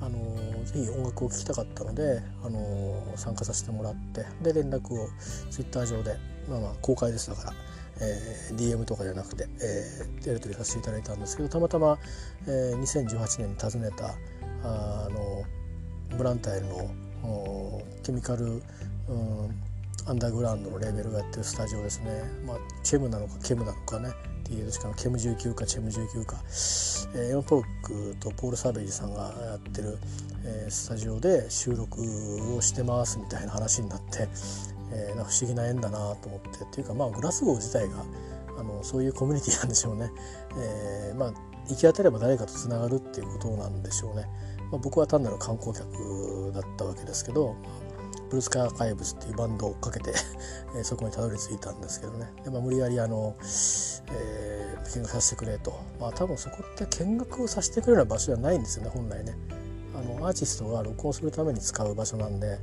[0.00, 0.18] あの
[0.64, 5.08] ぜひ音楽を聴きたかったので、あの参加させてもらってで連絡を
[5.50, 6.16] ツイッター上で、
[6.48, 7.52] まあ、まあ公開ですだから、
[8.00, 11.98] えー、DM とかじゃなくて、えー、やり取りさせていただいたんですけどたまたま、
[12.46, 14.14] えー、2018年に訪ねた
[14.64, 15.44] あの
[16.16, 18.62] ブランタイルのケミカル、うん、
[20.06, 22.10] アンダーグラウンドのレベルがやってるスタジオですね、
[22.46, 24.10] まあ、チェムなのかケムなのかね。
[24.70, 26.36] しかもケム19かチェム19か、
[27.14, 29.96] えー、エマ・ポロックとポール・サベージさんがやってる、
[30.44, 32.02] えー、スタジオで収録
[32.56, 34.28] をしてますみたいな話になって、
[34.92, 36.64] えー、な不思議な縁だなと思って。
[36.64, 38.04] っていうかまあグラスゴー自体が
[38.58, 40.10] あのそういうコミュニティなんでしょうね、
[40.58, 41.32] えー、まあ
[41.68, 44.26] 行き当たれば誰かとつながるっていうことなんでしょうね、
[44.72, 47.54] まあ、僕は単なる観光客だったわけですけど、
[48.30, 50.14] ブルースカーカイブスっていうバンドを追っかけて
[50.78, 52.32] えそこにたどり着いたんですけどね。
[52.44, 53.34] で、まあ、無理やりあの、
[54.12, 55.74] えー、見学させてくれと。
[56.00, 59.36] まあ多分そこって見学をさせてくれるような場所じゃないんですよね本来ね。
[59.94, 62.58] あのアーティストが録音するために使う場所なんで、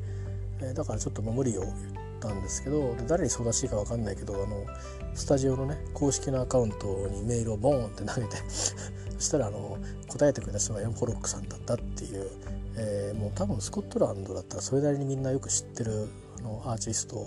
[0.61, 1.73] えー、だからちょっと無理を言っ
[2.19, 4.65] たんですけどで誰に相談していいか分かんないけどあの
[5.13, 12.29] スタジオのね公式のアカウントにメールをボーンって投げてそしたらあの答えてくれた人がヤン・ポロックさんだったっていう
[12.77, 16.07] えー、もう多分スコットランドだったらそれなりにみんなよく知ってる
[16.39, 17.25] あのアーティスト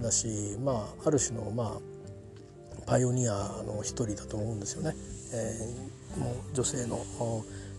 [0.00, 4.94] だし、まあ、ある種の、まあ、パイオニアの一人だと思うんですよね、
[5.34, 6.98] えー、もう女性の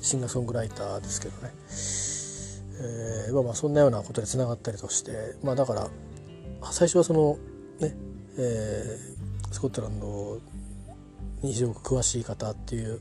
[0.02, 1.54] シンガーソングライターですけどね、
[3.28, 5.90] えーまあ、そんなようなことでつながったりとして、まあ、だから
[6.72, 7.38] 最初はその
[7.80, 7.96] ね、
[8.38, 10.40] えー、スコットランド
[11.42, 13.00] に非常に詳しい方っていう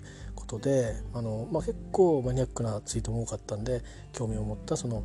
[0.49, 3.83] ことであの、まあ、結構マニアックなツイートも多かったんで
[4.13, 5.05] 興味を持ったその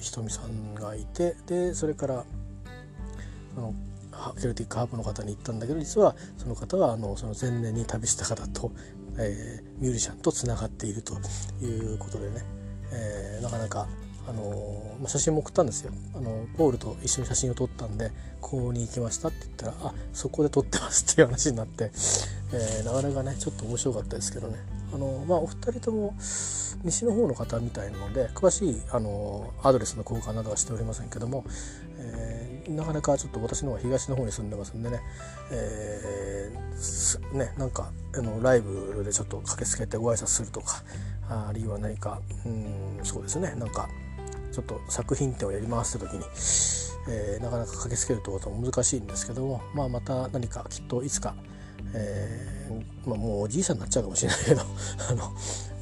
[0.00, 2.24] ひとみさんがいてでそれから
[3.54, 3.74] その
[4.40, 8.72] ケルティックハープの方に行ったんだけど実はその方はあのその前年に旅した方と、
[9.18, 11.14] えー、ミュージシャンとつながっていると
[11.62, 12.42] いうことでね、
[12.92, 13.86] えー、なかなか
[14.28, 15.92] あのまあ、写真も送ったんですよ。
[16.14, 18.10] あのポールと一緒に写真を撮ったんで
[18.40, 21.90] ここに行きましたって言ったらあそこで撮ってますっていう話になって、
[22.52, 24.56] えー、なかなかねちょっと面白かったですけどね。
[24.92, 26.14] あの、まあ、お二人とも
[26.84, 31.44] 西の方の方みたいなので詳しいあのアドレスの交換などはしておりませんけども、
[31.98, 35.00] えー、なかなかちょっと私の方は東の方に住んでますんでね,、
[35.50, 40.82] えー、ねなんかあのライブでちょっと駆けつけてご挨拶するとか
[41.28, 43.88] あるいは何かうんそうですねなんか
[44.52, 46.24] ちょっと作品展をやりますって時に、
[47.08, 51.34] えー、なかなか駆けつけるってことは難しいんですけども、まあ、また何かきっといつか、
[51.94, 54.62] えー、まあ、もうおじいさんになっちゃうかもしれないけど
[55.10, 55.32] あの、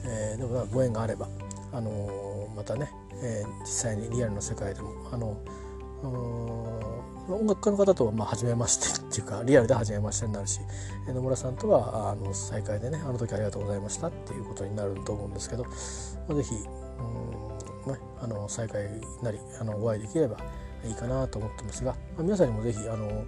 [0.05, 1.29] えー、でもご縁があれば、
[1.73, 2.91] あのまたね、
[3.23, 5.37] え実際にリアルの世界でもあの
[7.29, 10.61] 音楽家の方とはまあ初めまして っていうかリアルで初めましてになるし
[11.09, 15.71] 野村さんとはあの再会でねあの時ありがとうございましたっていうことになると思うんですけど、ま
[16.31, 17.43] あ、ぜひうん
[17.87, 18.89] ね、あの再会
[19.22, 20.37] なりあのお会いできれば
[20.85, 23.24] いいかなと思ってますが、まあ、皆さんにも是非あの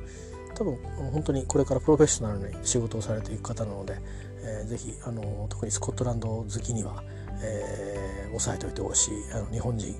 [0.55, 0.77] 多分
[1.13, 3.99] 本当にこれからプロフェッショナルに仕事をされていく方なので、
[4.43, 7.03] えー、ぜひあの特にスコットランド好きには、
[7.43, 9.95] えー、押さえておいてほしいあの日本人、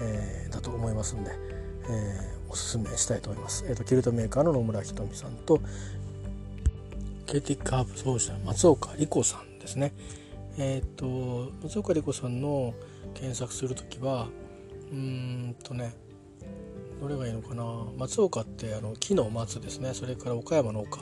[0.00, 1.30] えー、だと思いますんで、
[1.88, 3.64] えー、おすすめしたいと思います。
[3.66, 5.60] えーと、キルトメーカーの野村ひとみさんと
[7.26, 9.94] ケーティックハーブ奏者松岡理子さんですね。
[10.58, 12.74] えっ、ー、と松岡理子さんの
[13.14, 14.28] 検索する時は
[14.92, 15.94] うんとね
[17.00, 17.64] どれがいいのかな
[17.98, 21.00] 松岡ってあの木の松ですねそれから岡山の岡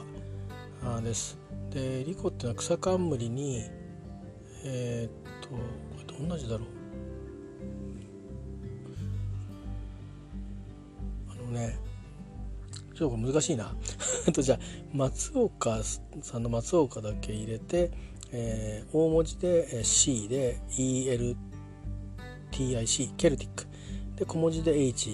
[0.84, 1.38] あです
[1.70, 3.62] でリコってのは草冠に
[4.64, 5.56] えー、っとこ
[5.98, 6.68] れどんな字だろう
[11.30, 11.78] あのね
[12.94, 13.74] ちょっとこれ難しいな
[14.32, 14.58] とじゃあ
[14.92, 15.80] 松岡
[16.22, 17.90] さんの松岡だけ入れて、
[18.32, 21.08] えー、大文字で C で E.
[21.08, 21.36] L.
[22.52, 23.66] TIC ケルティック
[24.16, 25.10] で小文字で H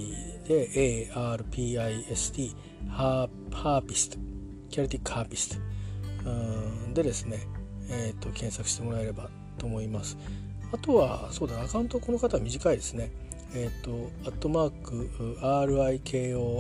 [0.47, 2.55] で ARPIST
[2.91, 4.19] ハーピスト
[4.69, 7.47] キャルティックハーピストでですね、
[7.91, 10.19] えーと、検索してもらえればと思います。
[10.73, 13.11] あとはそうだアカウントこの方は短いですね。
[13.55, 15.09] えっ、ー、とアットマーク
[15.41, 16.55] RIKOHARP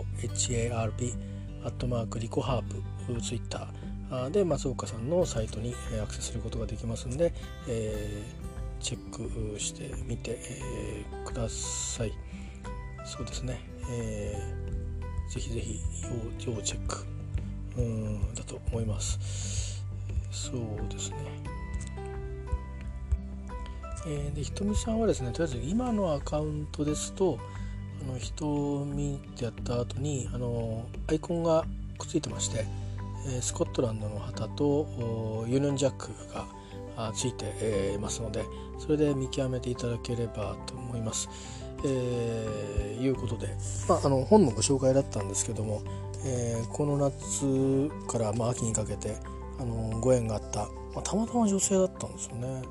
[1.64, 2.82] アットマークリコハープ
[3.20, 4.30] ツイッター。
[4.30, 7.34] で松岡さんのサイトにアクセスすることができますんで、
[7.68, 8.47] えー、
[8.80, 12.12] チェックしてみて、えー、ください。
[13.04, 13.60] そうですね、
[13.90, 15.80] えー、ぜひぜひ
[16.46, 17.04] 要要チェック。
[17.76, 19.84] うんだと思います。
[20.30, 21.16] そうですね。
[24.06, 27.38] えー、でひとみさんはですねとりあえず今のアカウントですと
[28.02, 31.64] あのひとみってやった後にあのアイコンが
[31.98, 32.64] くっついてまして、
[33.26, 36.46] えー、スコットランドの旗とユニオンジャックが
[37.14, 38.44] ついていますので
[38.78, 41.28] それで見極めていただければと思います。
[41.84, 43.48] えー、いうことで、
[43.88, 45.80] まあ、あの本のご紹介だったんですけども、
[46.24, 49.16] えー、この夏からまあ秋にかけて
[49.60, 52.62] あのご縁があった、まあ、たまたま女性だったんですよね。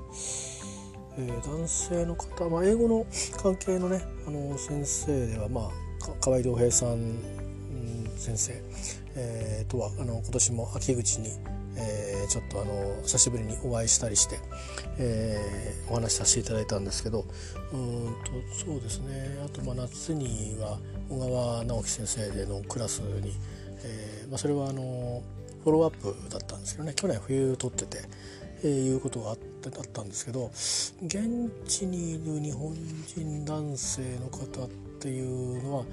[1.20, 3.06] えー、男性の方、まあ、英語の
[3.42, 5.70] 関係のねあの先生では、まあ、
[6.20, 7.38] 河合良平さん
[8.18, 8.54] 先生、
[9.16, 11.30] えー、とはあの今年も秋口に、
[11.78, 14.40] えー、ちょっとあの久しぶりにお会いしたりして、
[14.98, 17.26] えー、お話しさせていただいたんですけど
[17.72, 19.38] うんとそうですね。
[19.46, 23.34] あとまあ夏には小川直樹先生でのクラスに、
[23.84, 25.22] えーまあ、それはあの
[25.64, 26.94] フォローアップだったんですけどね。
[26.96, 27.98] 去年冬撮ってて、
[28.64, 30.50] えー、いうことがあってだったんですけど
[31.04, 34.70] 現地にいる日本人男性の方っ
[35.00, 35.86] ていうのは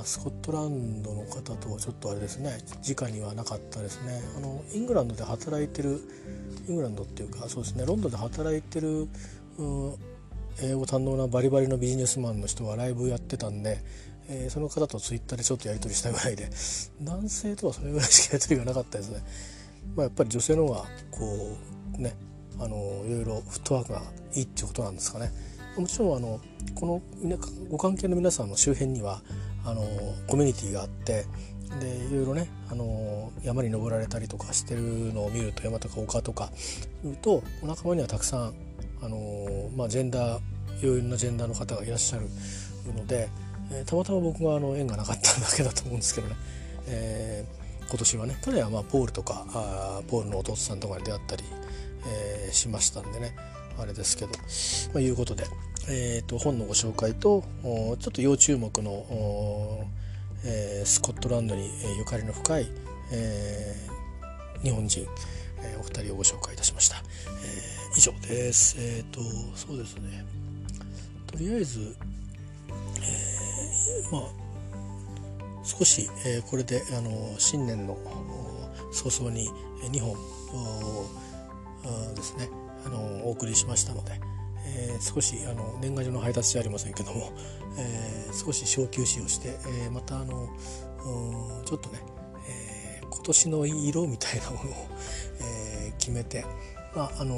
[0.00, 6.00] あスコットランドの方とはちょっとあれですね直にはなかったですねあのイングランドで働いてる
[6.68, 9.08] イングランドっていうかそうですねロンドンで働いてる、
[9.58, 9.94] うん、
[10.62, 13.78] 英語堪能なバリバリのビジネスマンの人はライブやってたんで、
[14.28, 16.48] えー、その方とツイッターでちょっとやり取りしたぐらいで
[17.02, 19.22] 男性とはそれぐらいしかやり取りがなかったですね。
[19.96, 21.56] まあ、やっぱり女性の方がこ
[21.98, 22.14] うね
[22.58, 24.02] あのいろいろフットワークが
[24.34, 25.32] いいっていうことなんですかね。
[25.76, 26.40] もちろんあの
[26.74, 27.02] この
[27.70, 29.22] ご関係の皆さんの周辺には
[29.64, 29.82] あの
[30.26, 31.26] コミュニティがあって
[31.78, 36.50] でいろいろねあの山に登られたりとかしてるのを見ると山とか丘とか
[37.04, 38.54] 見るとお仲間にはたくさん
[39.02, 40.40] あの、まあ、ジェンダー
[40.80, 42.26] いろいろなジェンダーの方がいらっしゃる
[42.96, 43.28] ので、
[43.70, 46.36] えー、たまたま僕があの縁がなかっただけだと思うんですけどね、
[46.88, 51.44] えー、今年はね去年はまあポールとかあポールの弟さんとかに出会ったり、
[52.06, 53.49] えー、しましたんでね。
[53.78, 54.32] あれですけど、
[54.92, 55.44] まあ、いうことで、
[55.88, 59.86] えーと、本のご紹介とちょっと要注目の、
[60.44, 62.68] えー、スコットランドにゆかりの深い、
[63.12, 65.06] えー、日本人、
[65.62, 66.96] えー、お二人をご紹介いたしました。
[66.96, 68.76] えー、以上です。
[68.78, 69.20] えっ、ー、と
[69.56, 70.24] そうですね
[71.26, 71.96] とりあえず、
[72.70, 74.30] えー、まあ
[75.64, 77.96] 少し、えー、これであの新年の
[78.92, 79.48] 早々に
[79.90, 80.16] 2本
[82.14, 82.48] ですね
[82.86, 84.20] あのお送りしましたので、
[84.66, 87.32] えー、少しあの年賀状の配達じゃありませんけども、
[87.78, 90.48] えー、少し小休止をして、えー、またあの
[91.64, 92.00] ちょっとね、
[92.48, 94.74] え、今年の色みたいなものを、
[95.40, 96.44] え、決めて、
[96.94, 97.36] まああの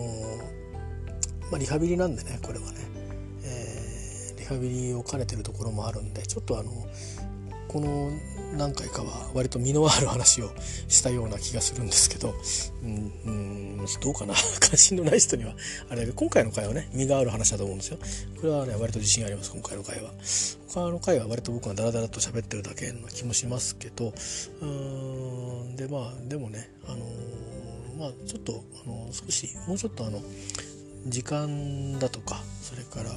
[1.50, 2.78] まあ、リハビリなんでねこれはね、
[3.44, 6.72] え、リハビリを兼ねてるところもあるんでちょっとあの
[7.68, 8.10] この
[8.56, 10.50] 何回かは割と身のある話を
[10.88, 12.34] したような気がするんですけど、
[12.82, 14.34] うん、うんどうかな。
[14.60, 15.54] 関心のない人には
[15.88, 17.98] あれだけど今回の回はね身がある話だと思うんですよ。
[18.40, 20.12] これはね割と自信あります今回の回は。
[20.68, 30.22] 他の回は割と僕がダラダラと喋ってるだけの気もしますけどうーんでまあでもねあのー、まあちょっとあのー、少しもうちょっとあの
[31.06, 33.10] 時間だとかそれから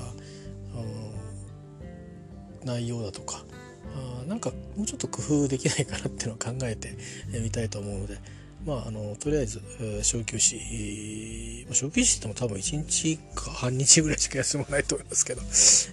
[2.65, 3.45] 内容だとか
[3.93, 6.97] あなんかもうちょっと工夫できないかなっていうのを考えて
[7.41, 8.17] みたいと思うので
[8.65, 9.61] まああのとりあえず
[10.03, 15.41] 小休止小休止っても多分1日か半日ぐらいしか休まないと思いますけど、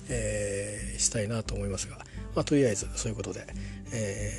[0.08, 1.98] えー、したいなと思いますが、
[2.34, 3.46] まあ、とりあえずそういうことで、
[3.92, 4.32] え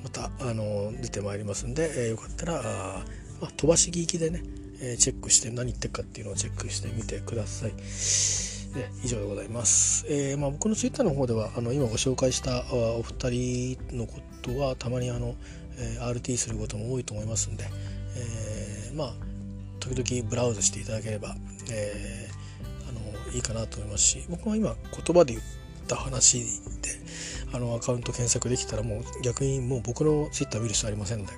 [0.00, 3.04] ー、またあの出てまいりますんで、えー、よかったらあ、
[3.40, 4.42] まあ、飛ばし聞きでね、
[4.80, 7.72] えチェックして何言ってるかっていうのをチェックしてみてください。
[8.76, 15.34] え以上でございます、えーまあ、僕のツイッターの方ではあの今ご紹介したお二人のことはたまにあの、
[15.78, 17.64] え、RT することも多いと思いますんで、
[18.16, 19.14] えー、まあ
[19.80, 21.34] 時々ブラウズしていただければ、
[21.70, 25.44] えー、あのいいかなと思いますし僕は今言葉で言っ
[25.86, 26.40] た話
[26.82, 26.90] で
[27.52, 31.32] あのアカウント検索できたらもう逆にもう僕のツイッター見る必要ありませんので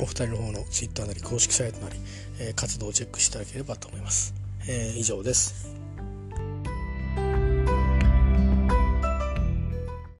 [0.00, 1.96] お二人の方のツイッターなり公式サイトなり、
[2.40, 4.34] えー、活動をチェックしていただければと思います。
[4.68, 5.73] えー、以上です。